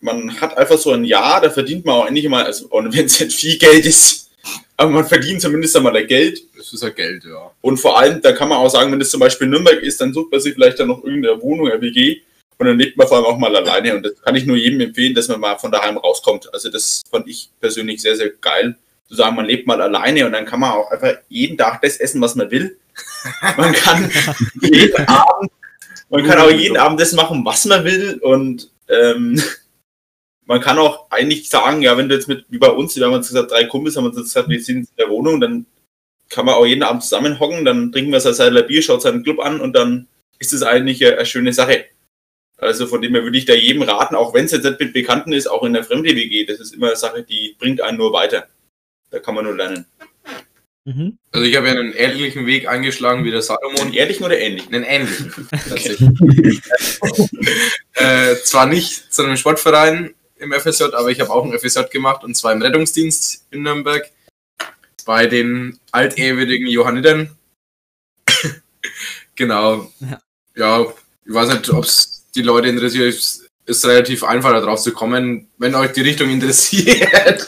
[0.01, 3.05] man hat einfach so ein Jahr, da verdient man auch endlich mal, also und wenn
[3.05, 4.29] es nicht viel Geld ist,
[4.75, 6.41] aber man verdient zumindest einmal der Geld.
[6.57, 7.51] Das ist ja Geld, ja.
[7.61, 10.13] Und vor allem, da kann man auch sagen, wenn es zum Beispiel Nürnberg ist, dann
[10.13, 12.21] sucht man sich vielleicht dann noch irgendeine Wohnung, eine WG,
[12.57, 13.95] und dann lebt man vor allem auch mal alleine.
[13.95, 16.53] Und das kann ich nur jedem empfehlen, dass man mal von daheim rauskommt.
[16.53, 18.75] Also das fand ich persönlich sehr, sehr geil,
[19.07, 21.97] zu sagen, man lebt mal alleine und dann kann man auch einfach jeden Tag das
[21.97, 22.77] essen, was man will.
[23.57, 24.07] Man kann
[24.61, 25.51] jeden Abend,
[26.09, 28.19] man kann auch jeden Abend das machen, was man will.
[28.21, 29.41] Und ähm,
[30.45, 33.13] man kann auch eigentlich sagen, ja, wenn du jetzt mit, wie bei uns, wir haben
[33.13, 35.65] uns gesagt, drei Kumpels haben uns gesagt, wir sind in der Wohnung, dann
[36.29, 39.59] kann man auch jeden Abend zusammenhocken, dann trinken wir sein Bier, schaut seinen Club an
[39.59, 40.07] und dann
[40.39, 41.85] ist es eigentlich eine, eine schöne Sache.
[42.57, 44.93] Also von dem her würde ich da jedem raten, auch wenn es jetzt nicht mit
[44.93, 47.97] Bekannten ist, auch in der fremde WG, das ist immer eine Sache, die bringt einen
[47.97, 48.47] nur weiter.
[49.09, 49.85] Da kann man nur lernen.
[50.85, 51.17] Mhm.
[51.31, 53.79] Also ich habe ja einen ähnlichen Weg eingeschlagen wie der Salomon.
[53.79, 54.73] Einen ehrlichen oder ähnlichen?
[54.73, 55.47] Einen ähnlichen.
[55.51, 56.61] tatsächlich.
[57.93, 62.23] äh, zwar nicht zu einem Sportverein im FSJ, aber ich habe auch ein FSJ gemacht
[62.23, 64.09] und zwar im Rettungsdienst in Nürnberg
[65.05, 67.35] bei den altehrwürdigen Johannitern.
[69.35, 69.91] genau.
[69.99, 70.19] Ja.
[70.55, 70.93] Ja,
[71.25, 73.13] ich weiß nicht, ob es die Leute interessiert.
[73.13, 77.47] Es ist relativ einfach darauf zu kommen, wenn euch die Richtung interessiert.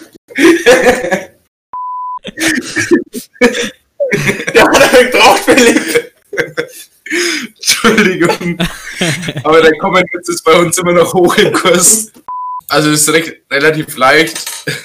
[4.53, 6.13] Der hat einen draufgelegt.
[7.55, 8.57] Entschuldigung.
[9.43, 12.11] Aber der Kommentar ist bei uns immer noch hoch im Kurs.
[12.67, 14.37] Also es ist recht, relativ leicht,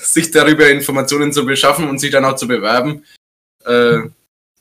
[0.04, 3.04] sich darüber Informationen zu beschaffen und sich dann auch zu bewerben.
[3.64, 4.00] Äh,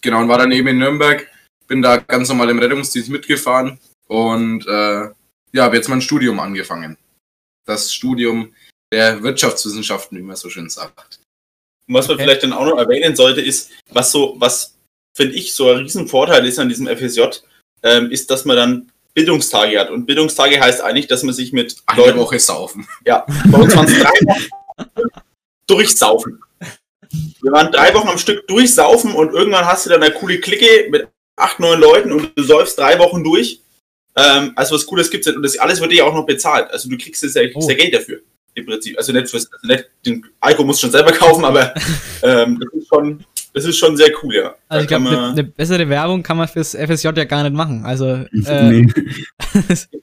[0.02, 1.28] genau, und war dann eben in Nürnberg,
[1.68, 3.78] bin da ganz normal im Rettungsdienst mitgefahren
[4.08, 5.10] und äh,
[5.52, 6.98] ja, habe jetzt mein Studium angefangen.
[7.66, 8.54] Das Studium
[8.92, 11.20] der Wirtschaftswissenschaften, wie man so schön sagt.
[11.88, 12.24] Und was man Okay.
[12.24, 14.76] vielleicht dann auch noch erwähnen sollte, ist, was so, was
[15.16, 17.22] finde ich so ein Riesenvorteil ist an diesem FSJ,
[17.84, 19.90] ähm, ist, dass man dann Bildungstage hat.
[19.90, 22.88] Und Bildungstage heißt eigentlich, dass man sich mit Eine Leuten, Woche saufen.
[23.06, 24.48] ja, bei uns waren es drei Wochen
[25.68, 26.42] durchsaufen.
[27.42, 30.90] Wir waren drei Wochen am Stück durchsaufen und irgendwann hast du dann eine coole Clique
[30.90, 33.62] mit acht, neun Leuten und du säufst drei Wochen durch.
[34.20, 35.36] Ähm, also was Cooles gibt's nicht.
[35.36, 36.70] Und das alles wird dir auch noch bezahlt.
[36.72, 37.68] Also du kriegst ja, ja Oh.
[37.68, 38.20] Geld dafür.
[38.56, 38.98] Im Prinzip.
[38.98, 41.74] Also nicht fürs, also nicht, den Alkohol musst du schon selber kaufen, aber
[42.24, 44.56] ähm, das ist schon, das ist schon sehr cool, ja.
[44.68, 47.44] Also ich Da kann glaube, eine ne bessere Werbung kann man fürs FSJ ja gar
[47.44, 47.86] nicht machen.
[47.86, 48.06] Also,
[48.46, 48.88] äh, Nee.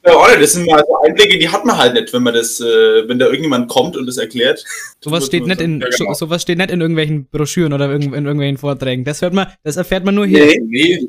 [0.04, 3.08] Ja, das sind mal so Einblicke, die hat man halt nicht, wenn man das, äh,
[3.08, 4.64] wenn da irgendjemand kommt und das erklärt.
[5.00, 5.80] sowas steht nicht in.
[5.80, 6.12] Ja, genau.
[6.14, 9.04] so, sowas steht nicht in irgendwelchen Broschüren oder in, in irgendwelchen Vorträgen.
[9.04, 10.46] Das hört man, das erfährt man nur hier.
[10.46, 10.60] Nee.
[10.66, 11.08] Nee,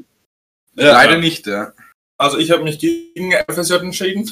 [0.84, 1.20] Ja, leider ja.
[1.20, 1.72] nicht, ja.
[2.18, 4.30] Also ich habe mich gegen FSJ entschieden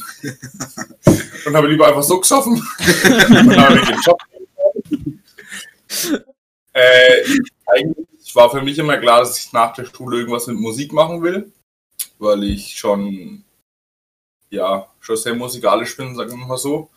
[1.45, 2.53] und habe lieber einfach so gesoffen.
[2.53, 3.57] und
[6.73, 7.23] äh,
[7.67, 11.21] eigentlich war für mich immer klar, dass ich nach der Schule irgendwas mit Musik machen
[11.21, 11.51] will,
[12.17, 13.43] weil ich schon
[14.49, 16.89] ja schon sehr musikalisch bin, sagen wir mal so.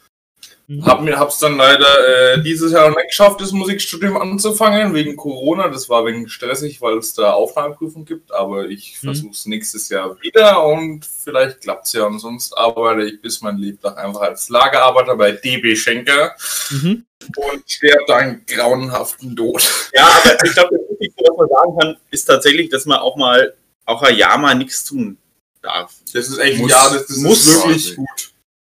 [0.71, 0.85] Mhm.
[0.85, 5.16] Hab mir hab's dann leider äh, dieses Jahr noch nicht geschafft, das Musikstudium anzufangen, wegen
[5.16, 5.69] Corona.
[5.69, 9.07] Das war wegen stressig, weil es da Aufnahmeprüfung gibt, aber ich Mhm.
[9.07, 12.05] versuch's nächstes Jahr wieder und vielleicht klappt's ja.
[12.05, 16.33] Und sonst arbeite ich bis mein Lebtag einfach als Lagerarbeiter bei DB Schenker
[16.71, 17.07] Mhm.
[17.37, 19.62] und sterbe da einen grauenhaften Tod.
[19.95, 23.16] Ja, aber ich glaube, das Wichtigste, was man sagen kann, ist tatsächlich, dass man auch
[23.16, 23.55] mal,
[23.87, 25.16] auch ein Jahr mal nichts tun
[25.62, 25.95] darf.
[26.12, 27.97] Das ist echt, Muss- ja, das, das muss ist wirklich quasi.
[27.97, 28.33] gut.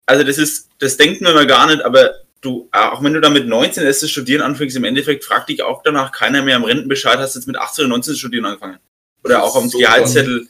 [0.07, 3.31] Also das ist, das denkt man immer gar nicht, aber du, auch wenn du da
[3.31, 6.65] mit 19 erst das Studieren anfängst, im Endeffekt fragt dich auch danach keiner mehr am
[6.65, 8.79] Rentenbescheid, hast du jetzt mit 18 oder 19 das Studieren angefangen.
[9.25, 10.47] Oder auch am So Gehaltszettel.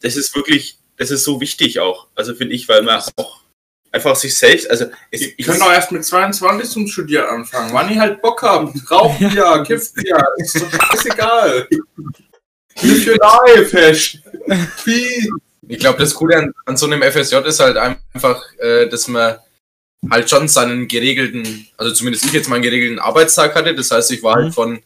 [0.00, 2.08] Das ist wirklich, das ist so wichtig auch.
[2.14, 3.44] Also finde ich, weil man auch,
[3.94, 7.72] einfach sich selbst, also es, Ich können doch erst mit 22 zum Studieren anfangen.
[7.72, 8.72] Wann die halt Bock haben.
[8.90, 10.26] Rauchen ja, kiffen ja.
[10.38, 11.68] Ist doch scheißegal.
[12.82, 14.18] Live your life, Hash.
[14.84, 15.30] Wie?
[15.68, 19.38] Ich glaube, das Coole an, an so einem FSJ ist halt einfach, äh, dass man
[20.10, 23.74] halt schon seinen geregelten, also zumindest ich jetzt meinen geregelten Arbeitstag hatte.
[23.74, 24.82] Das heißt, ich war halt von,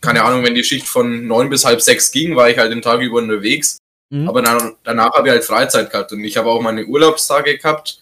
[0.00, 2.82] keine Ahnung, wenn die Schicht von neun bis halb sechs ging, war ich halt den
[2.82, 3.78] Tag über unterwegs.
[4.10, 4.28] Mhm.
[4.28, 8.00] Aber dann, danach habe ich halt Freizeit gehabt und ich habe auch meine Urlaubstage gehabt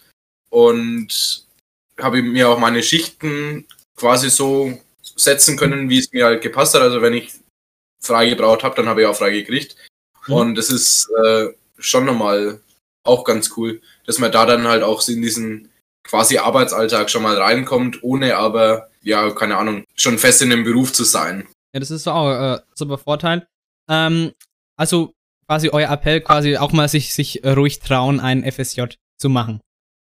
[0.50, 1.46] und
[1.98, 4.78] habe mir auch meine Schichten quasi so
[5.16, 6.82] setzen können, wie es mir halt gepasst hat.
[6.82, 7.32] Also wenn ich
[8.02, 9.76] frei gebraucht habe, dann habe ich auch frei gekriegt.
[10.26, 10.34] Mhm.
[10.34, 11.48] Und das ist äh,
[11.82, 12.60] schon nochmal
[13.04, 15.68] auch ganz cool, dass man da dann halt auch in diesen
[16.04, 20.92] quasi Arbeitsalltag schon mal reinkommt, ohne aber, ja, keine Ahnung, schon fest in dem Beruf
[20.92, 21.46] zu sein.
[21.74, 23.46] Ja, das ist auch äh, super Vorteil.
[23.88, 24.32] Ähm,
[24.76, 25.12] also
[25.46, 28.82] quasi euer Appell, quasi auch mal sich, sich ruhig trauen, ein FSJ
[29.20, 29.60] zu machen.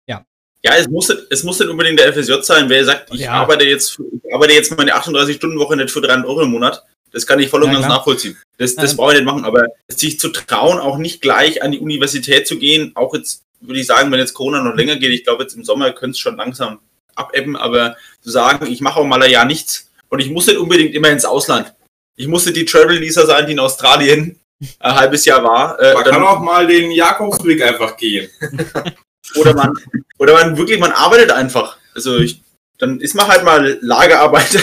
[0.09, 0.25] Ja.
[0.63, 2.69] Ja, es muss, nicht- es muss nicht unbedingt der FSJ sein.
[2.69, 3.33] Wer sagt, ich Ja.
[3.33, 6.85] arbeite jetzt, ich arbeite jetzt meine 38-Stunden-Woche nicht für 300 Euro im Monat,
[7.15, 7.99] das kann ich voll und Ja, ganz klar.
[7.99, 8.37] nachvollziehen.
[8.59, 8.97] Das, das Ähm.
[8.99, 12.59] brauche ich nicht machen, aber sich zu trauen, auch nicht gleich an die Universität zu
[12.59, 15.55] gehen, auch jetzt würde ich sagen, wenn jetzt Corona noch länger geht, ich glaube jetzt
[15.57, 16.81] im Sommer könnte es schon langsam
[17.15, 20.59] abebben, aber zu sagen, ich mache auch mal ein Jahr nichts und ich muss nicht
[20.59, 21.73] unbedingt immer ins Ausland.
[22.17, 24.39] Ich musste die Travel Lisa sein, die in Australien
[24.81, 25.81] ein halbes Jahr war.
[25.81, 28.29] Äh, Man dann- kann auch mal den Jakobsweg einfach gehen.
[29.37, 29.73] oder man,
[30.19, 31.77] oder man wirklich, man arbeitet einfach.
[31.95, 32.41] Also ich,
[32.79, 34.61] dann ist man halt mal Lagerarbeiter.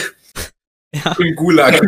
[1.20, 1.80] Im Gulag.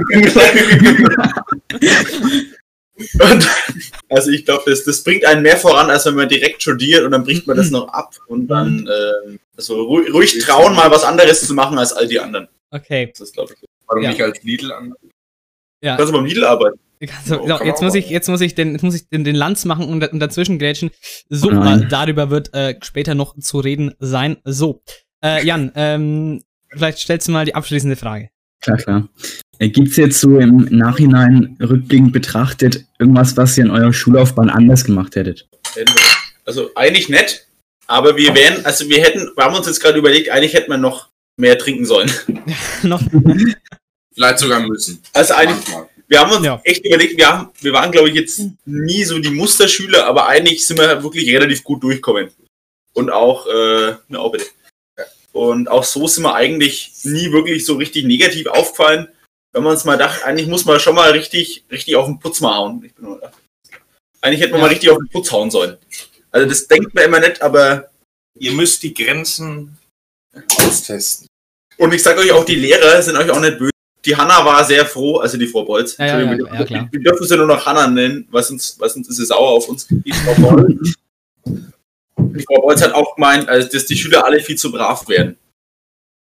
[3.20, 3.49] Und,
[4.10, 7.12] also ich glaube, das, das bringt einen mehr voran, als wenn man direkt studiert und
[7.12, 8.88] dann bricht man das noch ab und dann
[9.28, 12.47] ähm, also ruhig, ruhig trauen, mal was anderes zu machen als all die anderen.
[12.72, 13.10] Okay.
[13.12, 13.68] Das ist, glaube ich.
[13.88, 14.10] Warum Ja.
[14.12, 14.93] nicht als Lidl an?
[15.82, 15.97] Ja.
[15.97, 16.80] Kannst du beim Lidl arbeiten?
[17.01, 19.26] Also, Oh, so, kann jetzt muss ich, jetzt muss ich den, jetzt muss ich den,
[19.26, 20.89] den Lanz machen und, und dazwischen grätschen.
[21.30, 21.84] So, Nein.
[21.84, 24.38] äh, darüber wird äh, später noch zu reden sein.
[24.45, 24.82] So,
[25.22, 28.30] äh, Jan, ähm, vielleicht stellst du mal die abschließende Frage.
[28.64, 29.09] Klar, klar.
[29.59, 34.84] Gibt es jetzt so im Nachhinein rückblickend betrachtet irgendwas, was ihr in eurer Schullaufbahn anders
[34.84, 35.47] gemacht hättet?
[36.45, 37.47] Also eigentlich nett,
[37.88, 40.78] aber wir wären, also wir hätten, wir haben uns jetzt gerade überlegt, eigentlich hätten wir
[40.78, 42.11] noch mehr trinken sollen.
[42.84, 43.01] noch?
[44.14, 45.01] Vielleicht sogar müssen.
[45.14, 45.89] Also eigentlich, Manchmal.
[46.07, 49.32] wir haben uns echt überlegt, wir, haben, wir waren, glaube ich, jetzt nie so die
[49.32, 52.30] Musterschüler, aber eigentlich sind wir wirklich relativ gut durchkommen.
[52.93, 54.45] Und auch, äh, ja, auch bitte.
[55.34, 59.08] Und auch so sind wir eigentlich nie wirklich so richtig negativ aufgefallen.
[59.52, 62.40] Wenn man uns mal dachte, eigentlich muss man schon mal richtig, richtig auf den Putz
[62.40, 62.84] mal hauen.
[62.86, 63.32] Ich bin nur da.
[64.22, 64.68] Eigentlich hätte man Ja.
[64.68, 65.78] mal richtig auf den Putz hauen sollen.
[66.32, 67.90] Also das denkt man immer nicht, aber.
[68.40, 69.78] Ihr müsst die Grenzen
[70.58, 71.28] austesten.
[71.78, 73.70] Und ich sage euch auch, die Lehrer sind euch auch nicht böse.
[74.06, 75.98] Die Hanna war sehr froh, also die Frau Bolz.
[75.98, 76.90] Ja, ja, Entschuldigung, ja, ja, klar.
[76.92, 79.70] Wir dürfen sie nur noch Hanna nennen, weil sonst, weil sonst ist sie sauer auf
[79.70, 79.88] uns.
[82.42, 85.38] Frau Bolz, hat auch gemeint, also, dass die Schüler alle viel zu brav werden.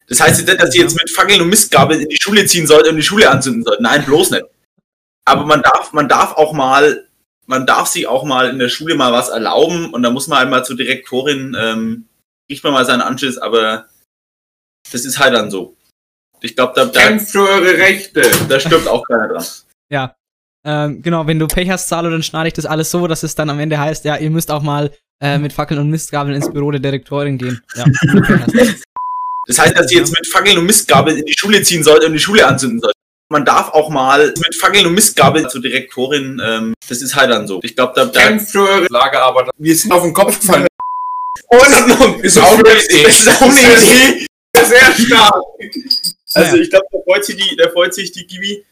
[0.07, 2.67] Das heißt jetzt nicht, dass sie jetzt mit Fackeln und Mistgabeln in die Schule ziehen
[2.67, 3.83] sollten und die Schule anzünden sollten.
[3.83, 4.45] Nein, bloß nicht.
[5.27, 7.07] Aber man darf, man darf auch mal,
[7.47, 10.39] man darf sich auch mal in der Schule mal was erlauben und da muss man
[10.39, 12.09] einmal zur Direktorin, ähm,
[12.47, 13.87] kriegt man mal seinen Anschiss, aber
[14.91, 15.77] das ist halt dann so.
[16.41, 18.23] Ich glaube, da, da, Kämpft für eure Rechte.
[18.49, 19.45] da stirbt auch keiner dran.
[19.91, 20.15] Ja.
[20.65, 23.35] Ähm, genau, wenn du Pech hast, Zalo, dann schneide ich das alles so, dass es
[23.35, 24.91] dann am Ende heißt, ja, ihr müsst auch mal
[25.21, 27.63] äh, mit Fackeln und Mistgabeln ins Büro der Direktorin gehen.
[27.75, 27.85] Ja.
[29.49, 32.13] Das heißt, dass sie jetzt mit Fackeln und Mistgabeln in die Schule ziehen sollte und
[32.13, 32.95] die Schule anzünden sollte.
[33.31, 37.47] Man darf auch mal mit Fackeln und Mistgabeln zur Direktorin, ähm, das ist halt dann
[37.47, 37.59] so.
[37.63, 38.29] Ich glaube, da, da
[38.91, 39.51] Lagerarbeiter.
[39.57, 40.67] Wir sind auf den Kopf gefallen.
[41.49, 43.09] Ordnung Ist auch eine Idee.
[43.09, 44.27] Ist auch eine Idee.
[44.55, 45.35] Sehr stark.
[46.35, 48.65] Also ich glaube, da freut sich die, da freut sich die Gibi.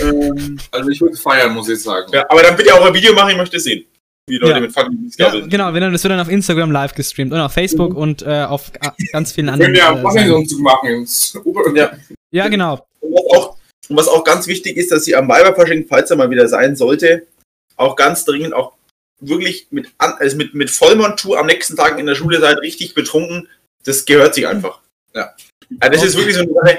[0.00, 2.10] Ähm, Also ich würde feiern, muss ich sagen.
[2.12, 3.84] ja, aber dann bitte auch ein Video machen, ich möchte sehen.
[4.28, 4.60] Wie die Leute Ja.
[4.60, 7.52] mit und ja, genau, wenn dann, das wird dann auf Instagram live gestreamt und auf
[7.52, 9.72] Facebook und äh, auf äh, ganz vielen anderen.
[9.72, 10.32] Können ja äh, Seiten.
[10.32, 11.08] uns machen.
[11.44, 11.92] Ober Ja.
[12.32, 12.84] ja, genau.
[13.00, 13.56] Und was auch,
[13.88, 16.74] und was auch ganz wichtig ist, dass sie am Weiberfasching, falls er mal wieder sein
[16.74, 17.26] sollte,
[17.76, 18.72] auch ganz dringend auch
[19.20, 23.48] wirklich mit, also mit, mit Vollmontur am nächsten Tag in der Schule seid, richtig betrunken,
[23.84, 24.80] das gehört sich einfach.
[25.14, 25.32] Ja.
[25.80, 26.78] Also das ist wirklich so eine Sache,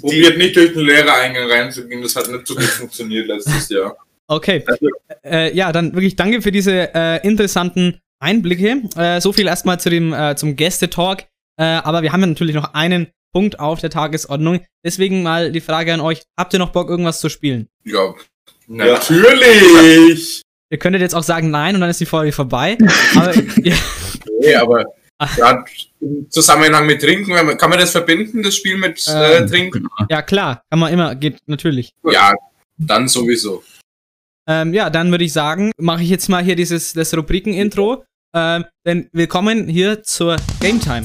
[0.00, 3.96] Probiert nicht durch den Lehrereingang reinzugehen, das hat nicht so gut funktioniert letztes Jahr.
[4.28, 4.64] Okay.
[4.66, 4.88] Also
[5.24, 8.82] Äh, ja, dann wirklich danke für diese äh, interessanten Einblicke.
[8.96, 11.26] Äh, so viel erstmal zu dem, äh, zum Gästetalk.
[11.58, 14.60] Äh, aber wir haben ja natürlich noch einen Punkt auf der Tagesordnung.
[14.84, 17.68] Deswegen mal die Frage an euch: Habt ihr noch Bock, irgendwas zu spielen?
[17.84, 18.14] Ja,
[18.66, 20.42] natürlich.
[20.70, 22.76] Ihr könntet jetzt auch sagen Nein und dann ist die Folge vorbei.
[23.14, 23.76] aber ja,
[24.40, 24.84] Nee, aber
[25.18, 25.64] gerade
[26.00, 29.88] im Zusammenhang mit Trinken, kann man das verbinden, das Spiel mit äh, Ähm, Trinken?
[30.10, 31.92] ja, klar, kann man immer, geht natürlich.
[32.04, 32.32] Ja,
[32.76, 33.62] dann sowieso.
[34.48, 38.04] Ähm, ja, dann würde ich sagen, mache ich jetzt mal hier dieses das Rubriken-Intro
[38.34, 41.02] ähm, denn willkommen hier zur Game Time.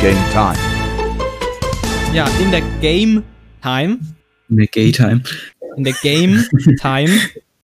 [0.00, 0.54] Game Time.
[2.12, 3.22] Ja, in der Game
[3.62, 3.98] Time.
[4.48, 5.22] In der Gay Time.
[5.76, 6.44] In der Game
[6.80, 7.18] Time,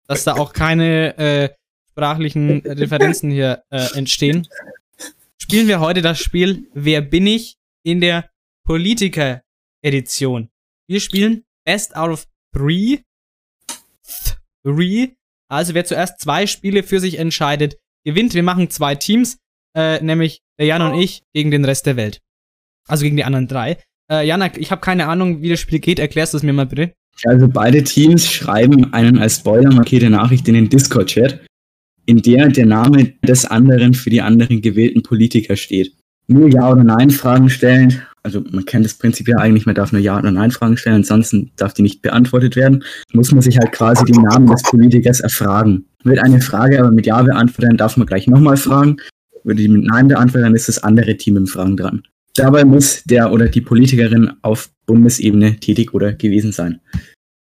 [0.07, 1.49] dass da auch keine äh,
[1.91, 4.47] sprachlichen Referenzen hier äh, entstehen,
[5.41, 8.31] spielen wir heute das Spiel Wer bin ich in der
[8.67, 10.49] Politiker-Edition.
[10.89, 13.01] Wir spielen Best out of three.
[14.65, 15.17] Three.
[15.49, 18.35] Also wer zuerst zwei Spiele für sich entscheidet, gewinnt.
[18.35, 19.39] Wir machen zwei Teams,
[19.77, 22.21] äh, nämlich der Jan und ich gegen den Rest der Welt.
[22.87, 23.79] Also gegen die anderen drei.
[24.11, 25.99] Äh, Jana, ich habe keine Ahnung, wie das Spiel geht.
[25.99, 26.95] Erklärst du es mir mal bitte?
[27.25, 31.47] Also beide Teams schreiben einen als Spoiler markierte Nachricht in den Discord-Chat,
[32.07, 35.95] in der der Name des anderen für die anderen gewählten Politiker steht.
[36.27, 38.03] Nur Ja- oder Nein-Fragen stellen.
[38.23, 41.53] Also man kennt das Prinzip ja eigentlich, man darf nur Ja- oder Nein-Fragen stellen, ansonsten
[41.57, 42.83] darf die nicht beantwortet werden.
[43.13, 45.85] Muss man sich halt quasi den Namen des Politikers erfragen.
[46.03, 48.97] Wird eine Frage aber mit Ja beantwortet, dann darf man gleich nochmal fragen.
[49.43, 52.03] Würde die mit Nein beantworten, dann ist das andere Team im Fragen dran.
[52.37, 56.81] Dabei muss der oder die Politikerin auf Bundesebene tätig oder gewesen sein.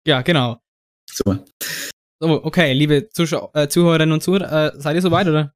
[0.05, 0.59] Ja, genau.
[1.09, 1.45] So.
[2.19, 5.53] So, okay, liebe Zuschau äh, Zuhörerinnen und Zuhörer, äh, seid ihr soweit, oder?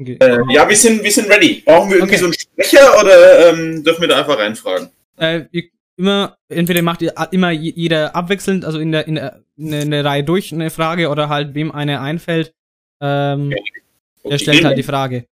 [0.00, 0.18] Okay.
[0.20, 1.62] Äh, ja, wir sind, wir sind ready.
[1.64, 2.20] Brauchen wir irgendwie Okay.
[2.20, 4.90] so einen Sprecher oder ähm, dürfen wir da einfach reinfragen?
[5.16, 5.64] Äh, ihr,
[5.96, 9.70] immer, entweder macht ihr a- immer je- jeder abwechselnd, also in der, in der, in
[9.70, 12.52] der, in der Reihe durch eine Frage oder halt wem eine einfällt,
[13.00, 13.54] ähm,
[14.24, 15.26] der stellt halt die Frage.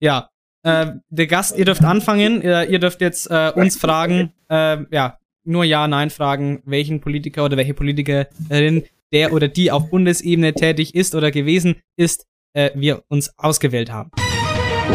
[0.00, 0.30] Ja.
[0.68, 5.18] Äh, der Gast, ihr dürft anfangen, ihr, ihr dürft jetzt äh, uns fragen, äh, ja,
[5.44, 11.30] nur Ja-Nein-Fragen, welchen Politiker oder welche Politikerin, der oder die auf Bundesebene tätig ist oder
[11.30, 14.10] gewesen ist, äh, wir uns ausgewählt haben.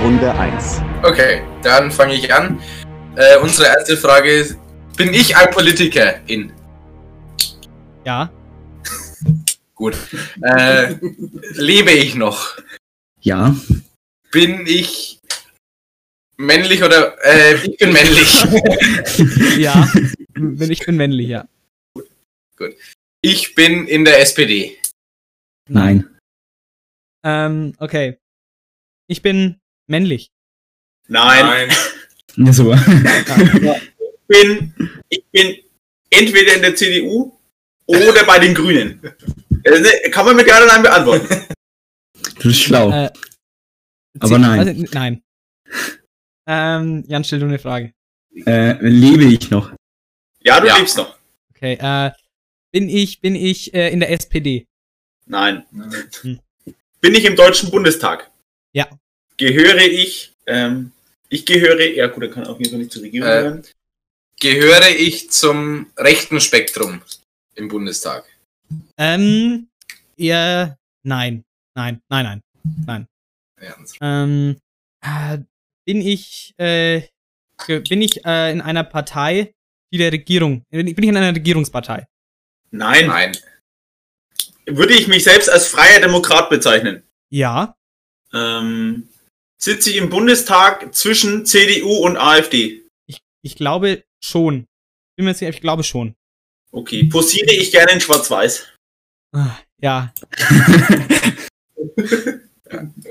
[0.03, 0.79] Runde 1.
[1.01, 2.59] Okay, dann fange ich an.
[3.15, 4.57] Äh, unsere erste Frage ist:
[4.95, 6.51] Bin ich ein Politiker in?
[8.05, 8.31] Ja.
[9.73, 9.97] Gut.
[10.43, 10.95] Äh,
[11.53, 12.57] lebe ich noch?
[13.21, 13.55] Ja.
[14.31, 15.19] Bin ich
[16.37, 19.57] männlich oder äh, ich bin männlich?
[19.57, 19.91] ja.
[20.69, 21.47] Ich bin männlich, ja.
[22.57, 22.75] Gut.
[23.21, 24.77] Ich bin in der SPD.
[25.69, 26.09] Nein.
[27.23, 28.17] Ähm, okay.
[29.07, 30.31] Ich bin männlich.
[31.07, 31.69] Nein.
[32.35, 32.73] Ja, so.
[32.73, 32.81] Ich
[34.27, 34.73] bin,
[35.09, 35.57] ich bin
[36.09, 37.37] entweder in der CDU
[37.85, 38.99] oder bei den Grünen.
[40.11, 41.47] Kann man mit Ja oder Nein beantworten.
[42.39, 42.89] Du bist schlau.
[42.91, 43.11] Äh,
[44.19, 44.59] Aber nein.
[44.59, 45.21] Also, nein.
[46.47, 47.93] Ähm, Jan, stell du eine Frage.
[48.45, 49.71] Äh, lebe ich noch?
[50.41, 50.77] Ja, du Ja.
[50.77, 51.17] lebst noch.
[51.55, 52.11] Okay, äh,
[52.71, 54.65] bin ich, bin ich äh, in der SPD?
[55.25, 55.65] Nein.
[56.21, 56.39] Hm.
[56.99, 58.29] Bin ich im Deutschen Bundestag?
[58.73, 58.87] Ja.
[59.37, 60.91] Gehöre ich, ähm,
[61.29, 63.63] ich gehöre, ja gut, er kann auf jeden Fall nicht zur Regierung Äh, gehören.
[64.39, 67.01] Gehöre ich zum rechten Spektrum
[67.55, 68.25] im Bundestag?
[68.97, 69.69] Ähm,
[70.17, 71.43] eher, nein.
[71.75, 72.41] Nein, nein, nein,
[72.85, 73.07] nein.
[73.57, 73.97] Ernst.
[74.01, 74.57] Ähm,
[75.01, 75.39] äh,
[75.85, 77.01] bin ich, äh,
[77.67, 79.53] bin ich äh, in einer Partei,
[79.91, 82.07] die der Regierung, bin ich in einer Regierungspartei?
[82.71, 83.07] Nein.
[83.07, 83.37] Nein.
[84.65, 87.03] Würde ich mich selbst als freier Demokrat bezeichnen?
[87.29, 87.75] Ja.
[88.33, 89.09] Ähm,
[89.61, 92.81] sitze ich im Bundestag zwischen CDU und AfD?
[93.07, 94.65] Ich, ich glaube schon.
[95.15, 96.15] Bin mir jetzt, sicher, ich glaube schon.
[96.71, 97.03] Okay.
[97.03, 98.67] Posiere ich gerne in Schwarz-Weiß?
[99.33, 100.13] Ah, Ja.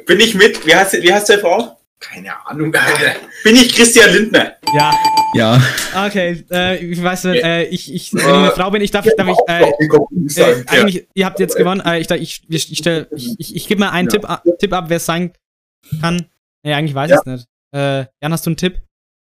[0.06, 1.80] Bin ich mit, wie heißt, wie heißt der Frau?
[2.02, 2.72] Keine Ahnung.
[3.44, 4.56] Bin ich Christian Lindner?
[4.74, 4.92] Ja.
[5.34, 5.62] Ja.
[6.06, 9.06] Okay, äh, ich weiß nicht, äh, ich, ich, wenn ich eine Frau bin, ich darf,
[9.16, 13.06] darf ich, äh, äh, eigentlich, ihr habt jetzt gewonnen, äh, ich, ich, ich, ich, stell-
[13.16, 15.32] ich, ich, ich gebe mal einen Tipp, a- Tipp ab, wer es sein
[16.00, 16.26] kann.
[16.64, 17.46] Nee, eigentlich weiß ich es nicht.
[17.74, 18.78] Äh, Jan, hast du einen Tipp?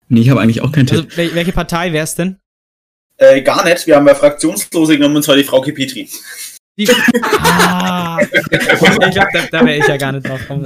[0.07, 1.17] Nee, ich habe eigentlich auch keinen Also, Tipp.
[1.17, 2.37] wel welche Partei wär's denn?
[3.17, 3.85] Äh, gar nicht.
[3.85, 6.09] Wir haben ja Fraktionslose genommen, und zwar die Frau Kipetri.
[6.77, 6.89] Die,
[7.23, 10.63] ah, ich glaube, da, da wäre ich ja gar nicht drauf gekommen.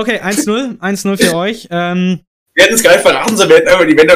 [0.00, 1.68] Okay, 1-0, 1-0 für euch.
[1.70, 2.20] Ähm,
[2.54, 4.08] Wir hätten es gar nicht verraten, so wären, aber die wären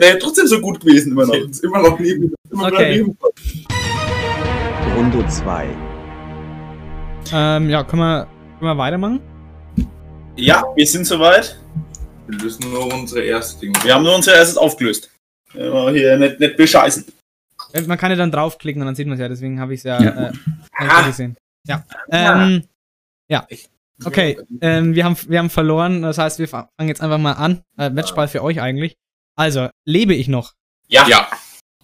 [0.00, 1.34] ja trotzdem so gut gewesen immer noch.
[1.34, 2.32] Immer noch neben.
[2.48, 2.98] Immer Okay.
[2.98, 3.18] neben.
[4.96, 5.66] Runde 2.
[7.32, 8.26] ähm, ja, können wir,
[8.60, 9.20] können wir weitermachen?
[10.36, 11.58] Ja, wir sind soweit.
[12.28, 13.74] Wir lösen nur unsere erste Dinge.
[13.82, 15.10] Wir haben nur unser erstes aufgelöst.
[15.54, 17.04] Ja, hier nicht, nicht bescheißen.
[17.86, 19.84] Man kann ja dann draufklicken und dann sieht man es ja, deswegen habe ich es
[19.84, 20.28] ja, Ja.
[20.28, 20.32] Äh,
[21.00, 21.36] ich gesehen.
[21.66, 21.84] Ja.
[22.12, 22.62] Ähm,
[23.28, 23.44] ja.
[24.04, 27.62] Okay, ähm, wir, haben, wir haben verloren, das heißt, wir fangen jetzt einfach mal an.
[27.78, 28.94] Äh, Matchball für euch eigentlich.
[29.36, 30.52] Also, lebe ich noch?
[30.88, 31.06] Ja.
[31.08, 31.30] Ja.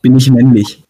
[0.03, 0.83] Bin ich männlich?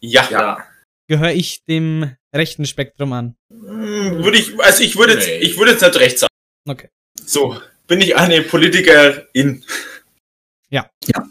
[0.00, 0.28] Ja.
[0.30, 0.64] Ja.
[1.08, 3.36] Gehöre ich dem rechten Spektrum an?
[3.50, 5.38] Hm, Würde ich, also ich würde jetzt, Nee.
[5.38, 6.32] ich würde jetzt nicht recht sagen.
[6.68, 6.88] Okay.
[7.24, 9.64] So, bin ich eine Politikerin?
[10.70, 10.90] Ja.
[11.06, 11.28] Ja.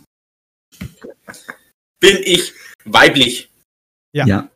[1.99, 2.53] Bin ich
[2.85, 3.49] weiblich?
[4.13, 4.25] Ja.
[4.25, 4.49] Ja.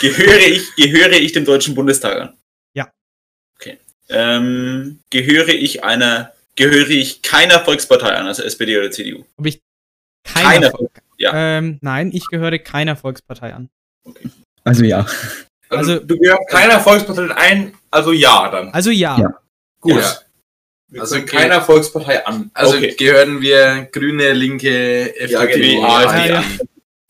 [0.00, 2.36] Gehöre ich, gehöre ich dem Deutschen Bundestag an?
[4.10, 4.36] Ja.
[4.36, 4.36] Okay.
[4.36, 9.24] Ähm, gehöre ich einer, gehöre ich keiner Volkspartei an, also SPD oder CDU?
[9.36, 9.60] Ob ich
[10.24, 10.70] keiner, Keiner.
[10.72, 11.32] Vol- Ja.
[11.34, 13.68] Ähm, nein, ich gehöre keiner Volkspartei an.
[14.64, 15.06] Also ja.
[15.68, 18.70] Also- Also, du gehörst keiner Volkspartei ein, also ja dann.
[18.70, 19.18] Also ja.
[19.20, 19.38] Ja.
[19.80, 19.94] Gut.
[20.00, 20.18] Ja.
[20.88, 21.26] Wir Also okay.
[21.26, 22.50] keiner Volkspartei an.
[22.52, 22.94] Also Okay.
[22.98, 25.84] gehören wir Grüne, Linke, FDP, genau.
[25.86, 26.38] AfD Ja, ja.
[26.38, 26.44] an.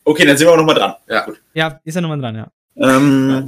[0.03, 0.95] Okay, dann sind wir auch nochmal dran.
[1.09, 1.27] Ja.
[1.53, 2.47] Ja, ist er nochmal dran, ja.
[2.77, 3.47] Ähm,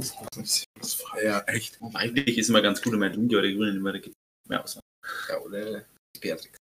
[1.22, 1.78] Ja, echt.
[1.94, 3.92] eigentlich ist immer ganz gut, wenn man Linke oder Grüne immer
[4.48, 4.78] mehr aus.
[5.28, 5.82] Ja, oder
[6.20, 6.58] Beatrix.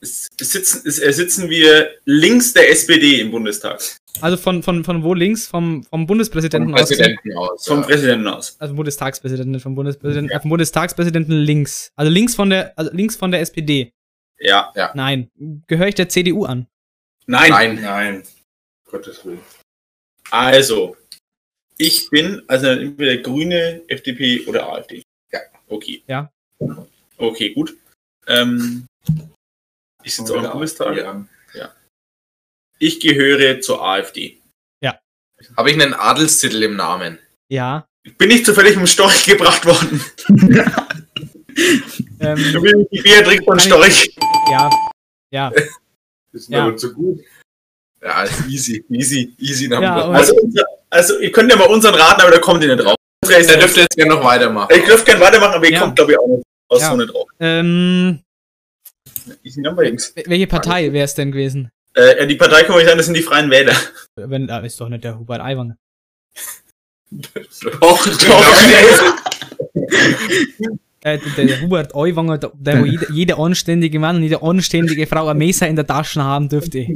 [0.00, 3.82] Es, es sitzen, es, sitzen wir links der SPD im Bundestag.
[4.20, 5.46] Also von, von, von wo links?
[5.48, 6.88] Vom, vom Bundespräsidenten Vom aus?
[6.88, 7.66] Präsidenten aus.
[7.66, 7.86] Vom ja.
[7.86, 8.56] Präsidenten aus.
[8.60, 11.90] Also Bundestagspräsidenten, vom Bundespräsidenten, äh, vom Bundestagspräsidenten links.
[11.96, 13.92] Also links von der, also links von der SPD.
[14.38, 14.72] Ja.
[14.94, 15.30] Nein.
[15.66, 16.68] Gehöre ich der CDU an?
[17.26, 17.50] Nein.
[17.50, 17.82] Nein.
[17.82, 18.22] Nein.
[18.88, 19.40] Gottes Willen.
[20.30, 20.96] Also,
[21.78, 25.02] ich bin also entweder Grüne, FDP oder AfD.
[25.32, 25.40] Ja.
[25.68, 26.02] Okay.
[26.06, 26.30] Ja.
[27.16, 27.76] Okay, gut.
[28.26, 28.86] Ähm,
[30.04, 30.96] ich sitze auch im Bundestag.
[31.54, 31.74] Ja.
[32.78, 34.40] Ich gehöre zur AfD.
[35.56, 37.18] Habe ich einen Adelstitel im Namen?
[37.48, 37.86] Ja.
[38.18, 40.00] Bin ich zufällig im Storch gebracht worden?
[42.20, 44.14] Ähm, Ich bin die Beatrix von Storch.
[44.50, 44.70] ja.
[45.32, 45.50] Ja.
[45.50, 46.64] Das ist Ja.
[46.66, 47.20] aber zu gut.
[48.00, 52.30] Ja, easy, easy, easy Ja, Also, unser, also, ihr könnt ja mal unseren raten, aber
[52.30, 52.94] da kommt ihr nicht drauf.
[53.26, 54.68] Der dürfte jetzt gerne noch weitermachen.
[54.74, 55.80] Ich dürfte gerne weitermachen, aber ihr Ja.
[55.80, 56.90] kommt, glaube ich, auch nicht aus Ja.
[56.90, 57.28] so nicht drauf.
[57.40, 58.20] Ähm,
[59.56, 60.14] Number X.
[60.26, 61.70] welche Partei wäre es denn gewesen?
[61.94, 63.74] Äh, die Partei kann man nicht sagen, das sind die Freien Wähler.
[64.16, 65.76] Wenn, ah, ist doch nicht der Hubert Aiwanger.
[67.10, 68.06] Doch,
[71.04, 75.06] Äh, der, der Hubert Aiwanger, der, der wo jede, jeder anständige Mann und jede anständige
[75.06, 76.86] Frau ein Messer in der Tasche haben dürfte.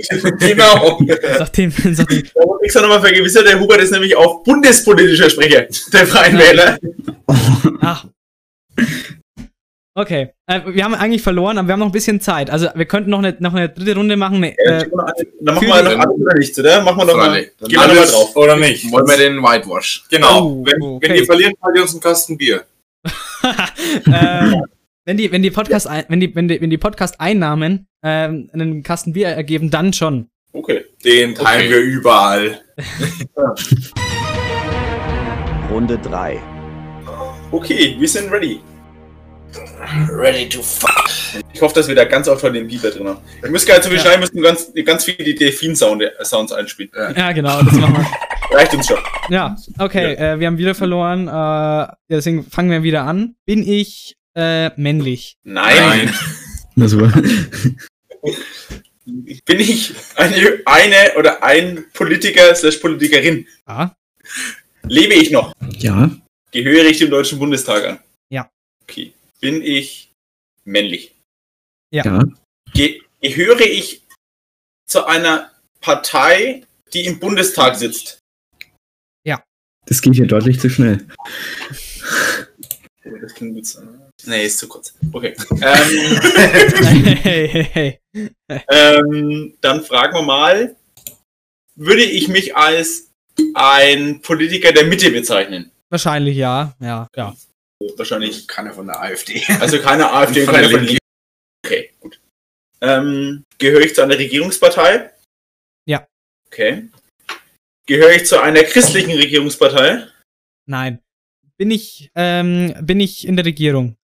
[0.40, 1.00] genau.
[1.38, 6.06] Nachdem, nachdem, Da muss ich nochmal vergewissern, der Hubert ist nämlich auch bundespolitischer Sprecher der
[6.06, 6.78] Freien Wähler.
[7.80, 8.06] ach.
[9.94, 12.48] Okay, äh, wir haben eigentlich verloren, aber wir haben noch ein bisschen Zeit.
[12.48, 14.42] Also wir könnten noch eine, noch eine dritte Runde machen.
[14.42, 14.54] Äh,
[15.40, 16.82] Dann machen wir noch alles oder nichts, oder?
[16.82, 17.42] Machen wir doch mal.
[17.42, 18.36] Gehen wir Alles nochmal drauf.
[18.36, 18.90] Oder nicht?
[18.90, 20.04] Wollen wir den Whitewash?
[20.10, 20.46] Genau.
[20.46, 21.08] Oh, wenn, okay.
[21.08, 22.64] wenn ihr verliert, zahlt ihr uns einen Kasten Bier.
[24.06, 24.52] äh,
[25.04, 28.82] wenn die, wenn die Podcast, ein- wenn die, wenn die, wenn die Podcast-Einnahmen ähm, einen
[28.82, 30.28] Kasten Bier ergeben, dann schon.
[30.52, 30.84] Okay.
[31.04, 31.70] Den teilen Okay.
[31.70, 32.60] wir überall.
[35.70, 36.38] Runde 3.
[37.50, 38.60] Okay, wir sind ready.
[40.10, 41.10] Ready to fuck.
[41.52, 43.18] Ich hoffe, dass wir da ganz oft heute den Pieper drin haben.
[43.40, 44.04] Wir müssen gar nicht so viel Ja.
[44.04, 46.90] schneiden, müssen ganz, ganz viele Delfin-Sounds einspielen.
[47.16, 48.56] Ja, genau, das machen wir.
[48.58, 48.98] Reicht uns schon.
[49.30, 51.28] Ja, okay, Äh, wir haben wieder verloren.
[51.28, 53.34] Äh, deswegen fangen wir wieder an.
[53.46, 55.36] Bin ich äh, männlich?
[55.44, 56.12] Nein.
[56.74, 57.12] Na super.
[59.04, 63.46] Bin ich eine, eine oder ein Politiker slash Politikerin?
[63.68, 63.94] Ja.
[64.84, 65.52] Lebe ich noch?
[65.78, 66.10] Ja.
[66.50, 67.98] Gehöre ich dem Deutschen Bundestag an?
[68.30, 68.48] Ja.
[68.82, 69.12] Okay.
[69.42, 70.10] Bin ich
[70.64, 71.14] männlich?
[71.92, 72.04] Ja.
[72.06, 72.24] Ja.
[72.72, 74.02] Ge gehöre ich
[74.88, 78.22] zu einer Partei, die im Bundestag sitzt?
[79.86, 81.06] Das geht hier deutlich zu schnell.
[83.20, 83.78] Das klingt gut.
[84.24, 84.94] Nee, ist zu kurz.
[85.12, 85.34] Okay.
[85.50, 86.20] Ähm,
[87.22, 88.60] hey, hey, hey.
[88.68, 90.76] ähm, dann fragen wir mal,
[91.74, 93.10] würde ich mich als
[93.54, 95.72] ein Politiker der Mitte bezeichnen?
[95.90, 96.76] Wahrscheinlich ja.
[96.80, 97.34] Ja, ja.
[97.96, 98.46] Wahrscheinlich.
[98.48, 99.42] Keiner von der AfD.
[99.60, 100.98] Also keine AfD und Von keine der von Linken.
[101.64, 102.20] Okay, gut.
[102.80, 105.12] Ähm, gehöre ich zu einer Regierungspartei?
[105.86, 106.06] Ja.
[106.46, 106.88] Okay.
[107.86, 110.06] Gehöre ich zu einer christlichen Regierungspartei?
[110.66, 111.00] Nein.
[111.56, 113.96] Bin ich, ähm, bin ich in der Regierung?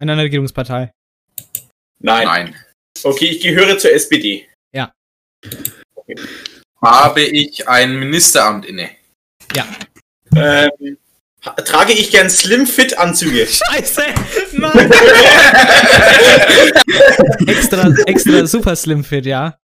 [0.00, 0.92] In einer Regierungspartei?
[1.98, 2.26] Nein.
[2.26, 2.56] Nein.
[3.02, 4.48] Okay, ich gehöre zur SPD.
[4.74, 4.92] Ja.
[6.82, 8.90] Habe ich ein Ministeramt inne?
[9.54, 9.66] Ja.
[10.34, 10.98] Ähm,
[11.64, 13.46] trage ich gern Slim-Fit-Anzüge?
[13.72, 14.02] Scheiße!
[14.52, 14.78] Mann!
[17.46, 19.56] extra, extra super slim fit, ja.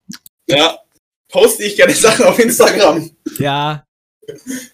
[0.48, 0.78] Ja.
[1.28, 3.10] Poste ich gerne Sachen auf Instagram?
[3.38, 3.82] Ja.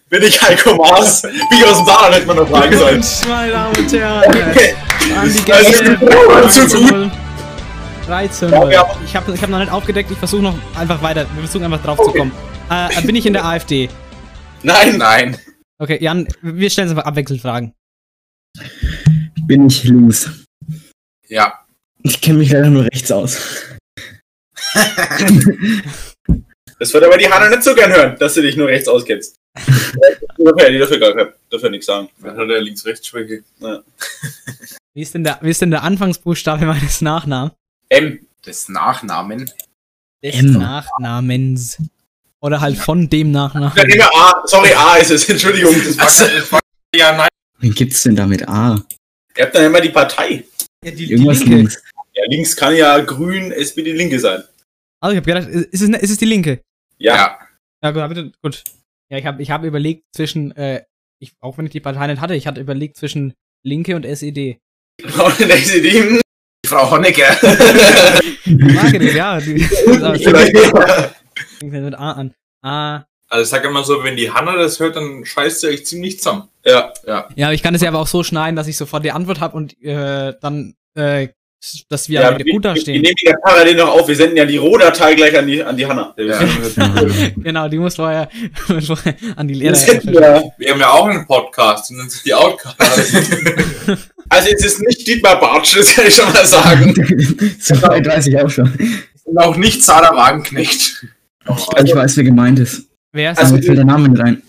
[0.09, 1.23] Bin ich Heiko Maas?
[1.23, 3.01] Wie ich aus dem Saarland hätte man noch fragen sollen.
[3.01, 4.23] Glückwunsch, meine Damen und Herren.
[5.17, 5.99] An die Gäste.
[6.45, 7.11] ist zu gut.
[8.07, 8.95] 13 Ja, ja.
[9.05, 11.25] Ich habe ich hab noch nicht aufgedeckt, ich versuche noch einfach weiter.
[11.33, 12.31] Wir versuchen einfach drauf zu kommen.
[12.69, 13.89] Äh, bin ich in der AfD?
[14.61, 14.97] Nein.
[14.97, 15.37] Nein.
[15.83, 17.73] Okay, Jan, wir stellen uns einfach abwechselnd Fragen.
[19.45, 20.45] Bin ich links?
[21.27, 21.59] Ja.
[22.03, 23.65] Ich kenne mich leider nur rechts aus.
[26.79, 29.35] Das wird aber die Hanna nicht so gern hören, dass du dich nur rechts auskennst.
[29.57, 30.43] die
[30.77, 32.07] dürfen ja, gar kein- ja nichts sagen.
[32.21, 33.43] Dann hat er Links-Rechts-Schwäche.
[33.59, 33.83] Ja.
[34.93, 37.53] Wie ist denn der, wie ist denn der Anfangsbuchstabe meines Nachnamens?
[37.89, 38.25] M.
[38.45, 39.51] Des Nachnamen.
[40.23, 40.53] Des M.
[40.53, 41.77] Nachnamens.
[42.43, 43.71] Oder halt von dem Nachnamen.
[43.75, 44.43] Ja, immer A.
[44.45, 45.27] Sorry, A ist es.
[45.29, 45.73] Entschuldigung.
[45.73, 46.59] Das war, Also- das war,
[46.93, 47.29] ja, nein.
[47.59, 48.83] Wen gibt's denn da mit A?
[49.37, 50.43] Ihr habt dann immer die Partei.
[50.83, 51.55] Ja, die, Irgendwas Linke.
[51.55, 51.81] links.
[52.13, 54.43] Ja, links kann ja grün, SPD, Linke sein.
[55.01, 56.61] Also ich habe gedacht, ist es, ist es die Linke?
[56.97, 57.39] Ja.
[57.81, 58.63] Ja, gut, bitte, gut.
[59.09, 60.83] Ja, ich habe ich hab überlegt zwischen, äh,
[61.19, 63.33] ich, auch wenn ich die Partei nicht hatte, ich hatte überlegt zwischen
[63.65, 64.59] Linke und SED.
[65.01, 66.19] Der SPD,
[66.67, 67.37] Frau Honecker.
[68.45, 69.39] Marketing, ja.
[69.41, 71.13] Die, ja.
[71.71, 72.33] fängt mit A an.
[72.61, 73.03] A.
[73.29, 76.19] Also ich sag immer so, wenn die Hanna das hört, dann scheißt sie euch ziemlich
[76.19, 76.49] zusammen.
[76.65, 76.93] Ja.
[77.07, 77.27] Ja.
[77.35, 79.57] Ja, ich kann es ja aber auch so schneiden, dass ich sofort die Antwort habe
[79.57, 81.29] und äh, dann, äh,
[81.89, 83.01] dass wir Ja, ja, wieder gut wir, wir dastehen.
[83.01, 84.07] nehmen die ja parallel noch auf.
[84.07, 86.13] Wir senden ja die Rohdatei gleich an die, an die Hanna.
[87.37, 88.29] genau, die muss vorher,
[89.35, 90.11] an die Wir Lehrer.
[90.11, 90.43] ja.
[90.57, 92.77] Wir haben ja auch einen Podcast, den nennt sich die Outcast.
[94.29, 96.93] Also es ist nicht Dietmar Bartsch, das kann ich schon mal sagen.
[97.59, 98.71] so weit weiß ich auch schon.
[99.25, 101.05] Und auch nicht Sarah Wagenknecht.
[101.45, 102.87] Also ich weiß, wer gemeint ist.
[103.11, 104.43] Wer ist Also Also- fällt der Name nicht ein.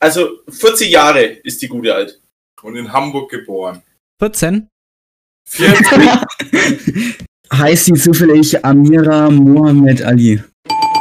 [0.00, 2.20] Also 40 Jahre ist die gute alt.
[2.62, 3.82] Und in Hamburg geboren.
[4.20, 4.68] 14?
[7.52, 10.42] Heißt sie zufällig Amira Mohammed Ali?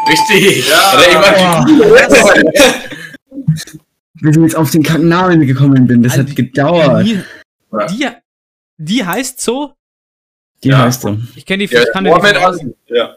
[0.09, 0.69] Richtig.
[0.69, 0.93] Ja.
[0.93, 2.07] Oder jemand,
[4.13, 7.05] Bis ich jetzt auf den Namen gekommen bin, das Also hat gedauert.
[7.05, 7.19] Die,
[7.89, 8.07] die,
[8.77, 9.73] die heißt so?
[10.63, 10.79] Die Ja.
[10.83, 11.17] heißt so.
[11.35, 12.75] Ich kenne die, Ja, ich kann die Mohammed nicht- Ali.
[12.87, 13.16] ja.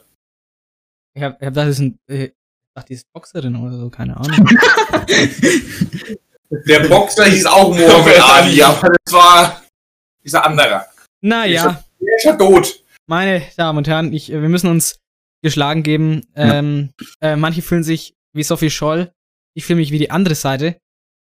[1.20, 2.32] Ich hab, ich hab das ist ein, äh, ich
[2.74, 4.48] dachte, die ist Boxerin oder so, keine Ahnung.
[6.66, 9.62] Der Boxer hieß auch Mohammed Ali, aber das war
[10.24, 10.86] Dieser andere.
[11.20, 12.82] naja, der ist ja tot.
[13.06, 14.98] meine Damen und Herren, ich, wir müssen uns
[15.42, 16.26] geschlagen geben.
[16.34, 19.12] Ähm, äh, manche fühlen sich wie Sophie Scholl.
[19.54, 20.78] Ich fühle mich wie die andere Seite,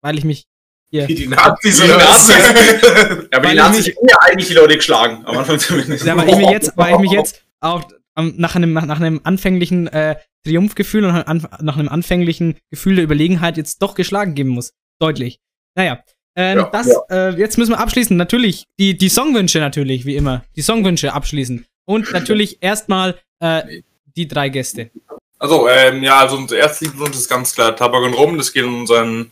[0.04, 0.46] weil ich mich
[0.92, 1.08] hier.
[1.08, 2.36] Wie die Nazis oder Nazis.
[3.32, 5.26] Ja, aber die Nazis haben ja eigentlich die Leute geschlagen.
[5.26, 6.06] Am Anfang zumindest.
[6.06, 7.84] Ja, weil ich mich jetzt, weil ich mich jetzt auch
[8.16, 13.58] nach einem, nach einem anfänglichen äh, Triumphgefühl und an, nach einem anfänglichen Gefühl der Überlegenheit
[13.58, 14.74] jetzt doch geschlagen geben muss.
[15.00, 15.40] Deutlich.
[15.76, 16.04] Naja.
[16.36, 18.16] Ähm, Ja, das, Äh, jetzt müssen wir abschließen.
[18.16, 20.44] Natürlich, die, die Songwünsche natürlich, wie immer.
[20.56, 21.66] Die Songwünsche abschließen.
[21.86, 23.82] Und natürlich erstmal äh,
[24.16, 24.92] die drei Gäste.
[25.40, 28.38] Also, ähm, ja, also unser erstes Lieblingswunsch ist ganz klar Tabak und Rum.
[28.38, 29.32] Das geht an unseren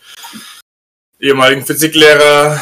[1.20, 2.60] ehemaligen Physiklehrer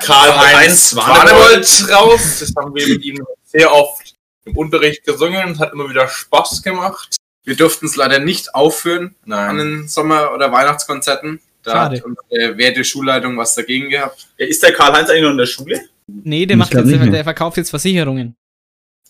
[0.00, 2.40] Karl-Heinz Warnewold raus.
[2.40, 4.03] Das haben wir mit ihm sehr oft
[4.44, 5.52] im Unterricht gesungen.
[5.52, 7.16] Es hat immer wieder Spaß gemacht.
[7.44, 9.56] Wir durften es leider nicht aufführen an Nein.
[9.58, 11.40] den Sommer- oder Weihnachtskonzerten.
[11.62, 11.96] Da Schade.
[11.96, 14.28] hat unsere werte Schulleitung was dagegen gehabt.
[14.38, 15.80] Ja, ist der Karl-Heinz eigentlich noch in der Schule?
[16.06, 18.36] Nee, der Ich macht jetzt, der, verkauft jetzt Versicherungen.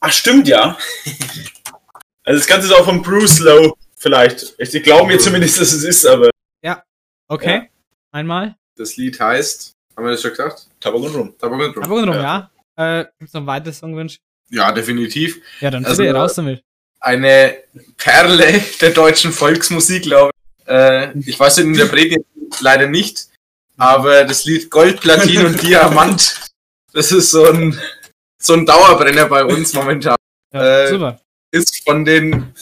[0.00, 0.76] Ach, stimmt, ja.
[2.26, 4.54] Also das Ganze ist auch von Bruce Lowe vielleicht.
[4.56, 6.30] Ich glaube mir zumindest, dass es ist, aber
[7.28, 7.70] Okay.
[8.12, 8.56] Einmal.
[8.76, 10.68] Das Lied heißt, haben wir das schon gesagt?
[10.80, 11.34] Tabak und Rum.
[11.38, 11.84] Tabak und Rum.
[11.84, 12.50] Aber drum, ja.
[12.76, 14.18] Äh, gibt's noch weitere Songwünsche?
[14.54, 15.40] Ja, definitiv.
[15.60, 16.62] Ja, dann Also, raus damit.
[17.00, 17.56] Eine
[17.96, 20.68] Perle der deutschen Volksmusik, glaube ich.
[20.68, 22.24] Äh, ich weiß den Interpreten
[22.60, 23.26] leider nicht,
[23.76, 26.40] aber das Lied Gold, Platin und Diamant,
[26.92, 27.78] das ist so ein,
[28.40, 30.16] so ein Dauerbrenner bei uns momentan.
[30.52, 31.20] Ja, äh, super.
[31.50, 32.54] Ist von den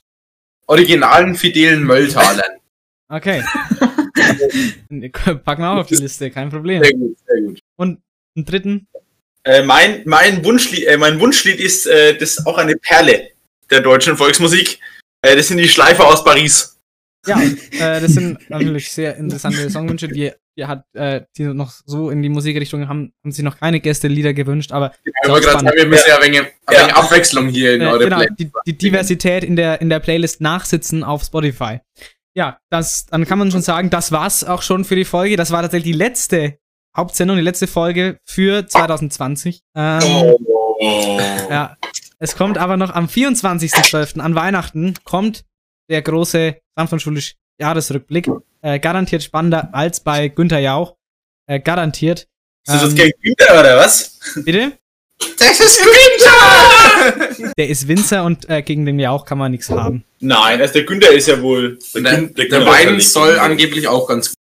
[0.66, 2.58] originalen fidelen Mölltalern.
[3.08, 3.44] Okay.
[5.44, 6.82] Packen wir auch auf die Liste, kein Problem.
[6.82, 7.60] Sehr gut, sehr gut.
[7.76, 8.00] Und
[8.34, 8.88] einen dritten?
[9.44, 13.30] Äh, mein, mein, Wunschlied, äh, mein Wunschlied ist äh, das ist auch eine Perle
[13.70, 14.78] der deutschen Volksmusik.
[15.22, 16.72] Äh, das sind die Schleifer aus Paris.
[17.26, 22.10] Ja, äh, das sind natürlich sehr interessante Songwünsche, die, die hat, äh, die noch so
[22.10, 25.64] in die Musikrichtung haben, haben sich noch keine Gäste Lieder gewünscht, aber Ich wollte gerade
[25.64, 28.28] sagen, wir müssen ja ein wenig, ein wenig Abwechslung hier in äh, eure genau, Play.
[28.36, 31.78] die, die Diversität in der, in der Playlist nachsitzen auf Spotify.
[32.34, 35.36] Ja, das, dann kann man schon sagen, das war's auch schon für die Folge.
[35.36, 36.58] Das war tatsächlich die letzte
[36.96, 39.60] Hauptsendung, die letzte Folge für 2020.
[39.76, 40.34] Ähm,
[40.84, 41.20] Oh.
[41.48, 41.76] Ja,
[42.18, 44.18] es kommt aber noch am 24.12.
[44.18, 45.44] an Weihnachten kommt
[45.88, 48.28] der große Sanftschulisch Jahresrückblick.
[48.62, 50.96] Äh, garantiert spannender als bei Günther Jauch.
[51.46, 52.26] Äh, garantiert.
[52.66, 54.18] Ist das Ähm, gegen Günther oder was?
[54.44, 54.72] Bitte?
[55.38, 57.52] Das ist Günther!
[57.56, 60.04] Der ist Winzer und äh, gegen den Jauch kann man nichts haben.
[60.18, 61.78] Nein, also der Günther ist ja wohl.
[61.94, 64.36] Der, Gün- der, Günther Wein soll angeblich auch ganz gut.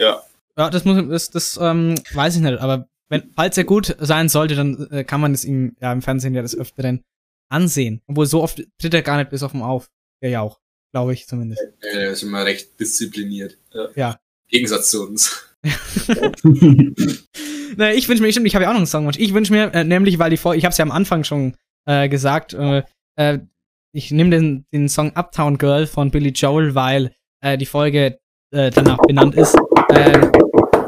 [0.00, 0.22] Ja.
[0.56, 4.28] Ja, das muss das, das ähm, weiß ich nicht, aber wenn, falls er gut sein
[4.28, 7.02] sollte, dann äh, kann man es ihm ja im Fernsehen ja des Öfteren
[7.50, 8.00] ansehen.
[8.06, 9.90] Obwohl so oft tritt er gar nicht bis auf den auf,
[10.22, 10.60] der Jauch.
[10.92, 11.60] Glaube ich zumindest.
[11.82, 13.58] Ja, der ist immer recht diszipliniert.
[13.94, 14.18] Ja.
[14.48, 15.46] Gegensatz zu uns.
[17.76, 19.18] naja, ich wünsche mir, stimmt, ich habe ja auch noch einen Songwunsch.
[19.18, 21.56] Ich wünsche mir, äh, nämlich, weil die Folge, ich habe es ja am Anfang schon
[21.86, 22.82] äh, gesagt, äh,
[23.16, 23.38] äh,
[23.92, 28.18] ich nehme den, den Song Uptown Girl von Billy Joel, weil äh, die Folge
[28.52, 29.56] äh, danach benannt ist.
[29.94, 30.30] Äh,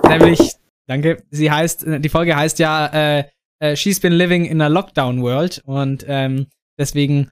[0.09, 0.55] nämlich,
[0.86, 2.86] danke, sie heißt, die Folge heißt ja
[3.18, 3.24] äh,
[3.61, 6.46] äh, She's been living in a Lockdown World und ähm,
[6.78, 7.30] deswegen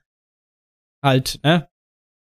[1.03, 1.67] halt, ne?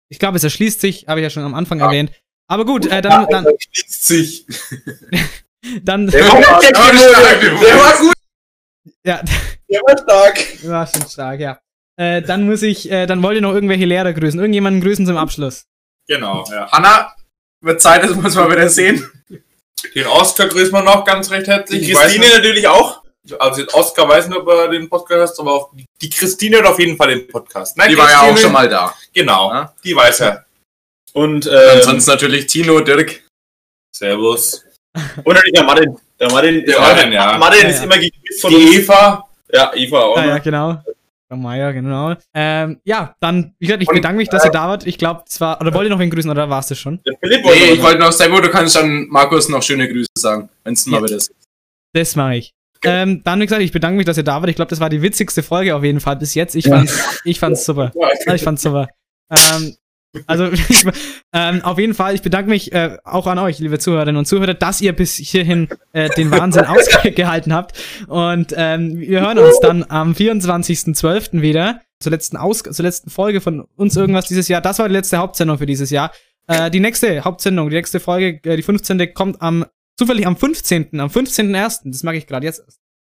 [0.10, 2.12] ich glaube, es erschließt sich, habe ich ja schon am Anfang erwähnt.
[2.48, 4.46] Aber gut, äh, dann, dann, Schließt sich.
[5.84, 6.72] dann, Der war, der.
[6.72, 8.14] Der war gut.
[9.04, 9.22] ja,
[9.70, 10.64] Der war stark.
[10.64, 11.60] war schon stark, ja.
[11.98, 15.18] Äh, dann muss ich, äh, dann wollt ihr noch irgendwelche Lehrer grüßen, irgendjemanden grüßen zum
[15.18, 15.66] Abschluss.
[16.08, 16.70] Genau, ja.
[16.72, 17.16] Hanna,
[17.66, 19.10] wird Zeit, dass wir uns mal wieder sehen.
[19.94, 21.86] Den Oscar grüßen wir noch ganz recht herzlich.
[21.88, 23.02] Die Christine nicht- natürlich auch.
[23.40, 26.66] Also den Oscar weiß nicht, ob er den Podcast hört, aber auch die- Christine hat
[26.66, 27.76] auf jeden Fall den Podcast.
[27.78, 28.94] Nein, Die war ja auch Christine- schon mal da.
[29.14, 29.74] Genau, Ja.
[29.84, 30.46] die weiß er.
[31.14, 33.22] Und, äh, Sonst natürlich Tino, Dirk.
[33.96, 34.64] Servus.
[35.24, 35.98] und natürlich der Martin.
[36.20, 37.38] Der Martin, Der Martin, ja.
[37.38, 37.84] Martin Ja, ist ja.
[37.84, 38.76] immer gegrüßt von Die.
[38.78, 39.28] Eva.
[39.52, 40.18] Ja, Eva auch.
[40.18, 40.44] Ah, ja, noch.
[40.44, 40.84] genau.
[41.36, 42.16] Frau Meier, genau.
[42.34, 44.88] Ähm, ja, dann, wie gesagt, ich Und, bedanke mich, dass ihr da wart.
[44.88, 47.00] Ich glaube, es war, oder wollt ihr noch wen grüßen, oder war es das schon?
[47.22, 50.08] Philipp wollte Nee, noch ich wollte noch, Sebo, du kannst dann Markus noch schöne Grüße
[50.18, 51.04] sagen, wenn es mal Ja.
[51.06, 51.32] wieder ist.
[51.94, 52.54] Das mache ich.
[52.84, 54.50] Ähm, dann, wie gesagt, ich bedanke mich, dass ihr da wart.
[54.50, 56.56] Ich glaube, das war die witzigste Folge auf jeden Fall bis jetzt.
[56.56, 56.78] Ich Ja.
[56.78, 57.92] fand's, ich fand's super.
[58.26, 58.88] Ja, ich fand's super.
[59.32, 59.76] Ähm,
[60.28, 60.50] also,
[61.34, 64.54] ähm, auf jeden Fall, ich bedanke mich äh, auch an euch, liebe Zuhörerinnen und Zuhörer,
[64.54, 67.78] dass ihr bis hierhin äh, den Wahnsinn ausgehalten habt.
[68.08, 71.42] Und ähm, wir hören uns dann am 24.12.
[71.42, 74.62] wieder zur letzten, Aus zur letzten Folge von uns irgendwas dieses Jahr.
[74.62, 76.12] Das war die letzte Hauptsendung für dieses Jahr.
[76.48, 79.14] Äh, die nächste Hauptsendung, die nächste Folge, äh, die 15.
[79.14, 79.66] kommt am
[79.98, 82.64] zufällig am 15., am 15.01., das mag ich gerade jetzt,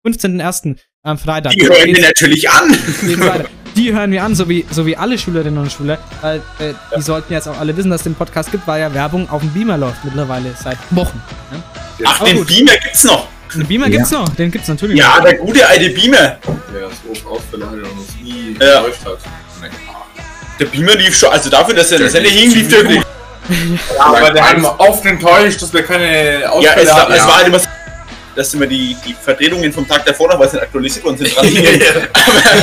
[0.06, 0.76] 15.01.
[1.02, 1.52] am Freitag.
[1.52, 3.48] Die hören wir natürlich an.
[3.76, 7.02] Die hören wir an, so wie, so wie alle Schülerinnen und Schüler, weil äh, die
[7.02, 9.50] sollten jetzt auch alle wissen, dass es den Podcast gibt, weil ja Werbung auf dem
[9.52, 11.20] Beamer läuft mittlerweile seit Wochen.
[11.52, 11.62] Ne?
[12.06, 12.46] Ach, Aber den gut.
[12.48, 13.28] Beamer gibt's noch.
[13.54, 15.24] Den Beamer gibt's noch, den gibt's natürlich Ja, noch.
[15.24, 16.16] der gute alte Beamer.
[16.16, 16.38] Der
[17.22, 18.80] so Ausfälle hat er noch nie Ja.
[18.82, 19.18] getäuscht hat.
[20.58, 23.06] Der Beamer lief schon, also dafür, dass er in der Sende hing, lief der gut.
[23.96, 27.12] Ja, aber der hat immer oft enttäuscht, dass wir keine Ja, Ausfälle es war, hatten.
[27.12, 27.68] es war halt immer so,
[28.36, 31.34] dass immer die, die Verdrehungen vom Tag davor noch, weil sie nicht aktualisiert worden sind,
[31.36, 31.80] dran hingen.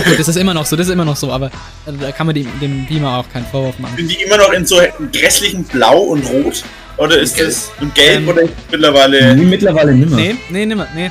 [0.05, 2.27] Gut, das ist immer noch so, das ist immer noch so, aber äh, da kann
[2.27, 3.97] man dem, dem Beamer auch keinen Vorwurf machen.
[3.97, 4.79] Sind die immer noch in so
[5.11, 6.63] grässlichen Blau und Rot?
[6.97, 9.35] Oder ist das und Gelb Ähm, oder mittlerweile.
[9.35, 10.15] Nee, mittlerweile nimmer.
[10.15, 11.09] Nee, nee, nimmer, nee.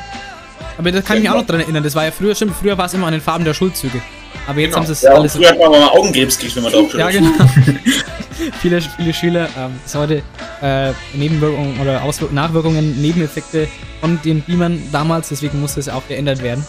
[0.78, 2.78] Aber da kann ich mich auch noch dran erinnern, das war ja früher, stimmt, früher
[2.78, 4.00] war es immer an den Farben der Schulzüge.
[4.46, 5.32] Aber jetzt haben sie es Ja, alles...
[5.34, 7.30] früher hat man mal Augenkrebs gekriegt, wenn man drauf Ja, genau.
[8.60, 10.22] viele, viele Schüler, ähm, es heute
[10.60, 13.68] äh, Nebenwirkungen oder Auswirk Nachwirkungen, Nebeneffekte
[14.00, 16.66] von den Beamern damals, deswegen musste es auch geändert werden.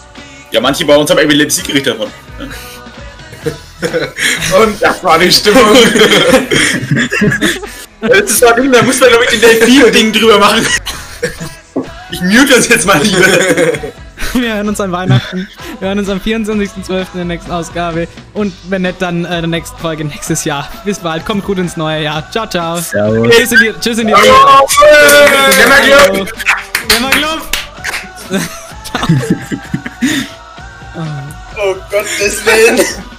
[0.52, 2.08] Ja, manche bei uns haben Epilepsie gekriegt davon.
[4.62, 5.62] Und das war die Stimmung.
[8.04, 10.68] Das ist doch Ding, da muss man, glaube ich, den Delfin-Ding drüber machen.
[12.12, 13.26] Ich mute das jetzt mal lieber.
[14.42, 15.48] Wir hören uns an Weihnachten.
[15.80, 16.90] Wir hören uns am 24.12.
[16.90, 18.08] in der nächsten Ausgabe.
[18.34, 20.68] Und wenn nicht, dann äh, der nächsten Folge nächstes Jahr.
[20.86, 21.26] Bis bald.
[21.26, 22.30] Kommt gut ins neue Jahr.
[22.32, 22.78] Ciao, ciao.
[22.78, 23.36] Servus.
[23.36, 25.80] Tschüss in die, tschüss in die Gemma
[26.10, 26.34] Glück!
[26.88, 27.42] Gemma Glück!
[31.58, 32.80] Oh Gottes Willen!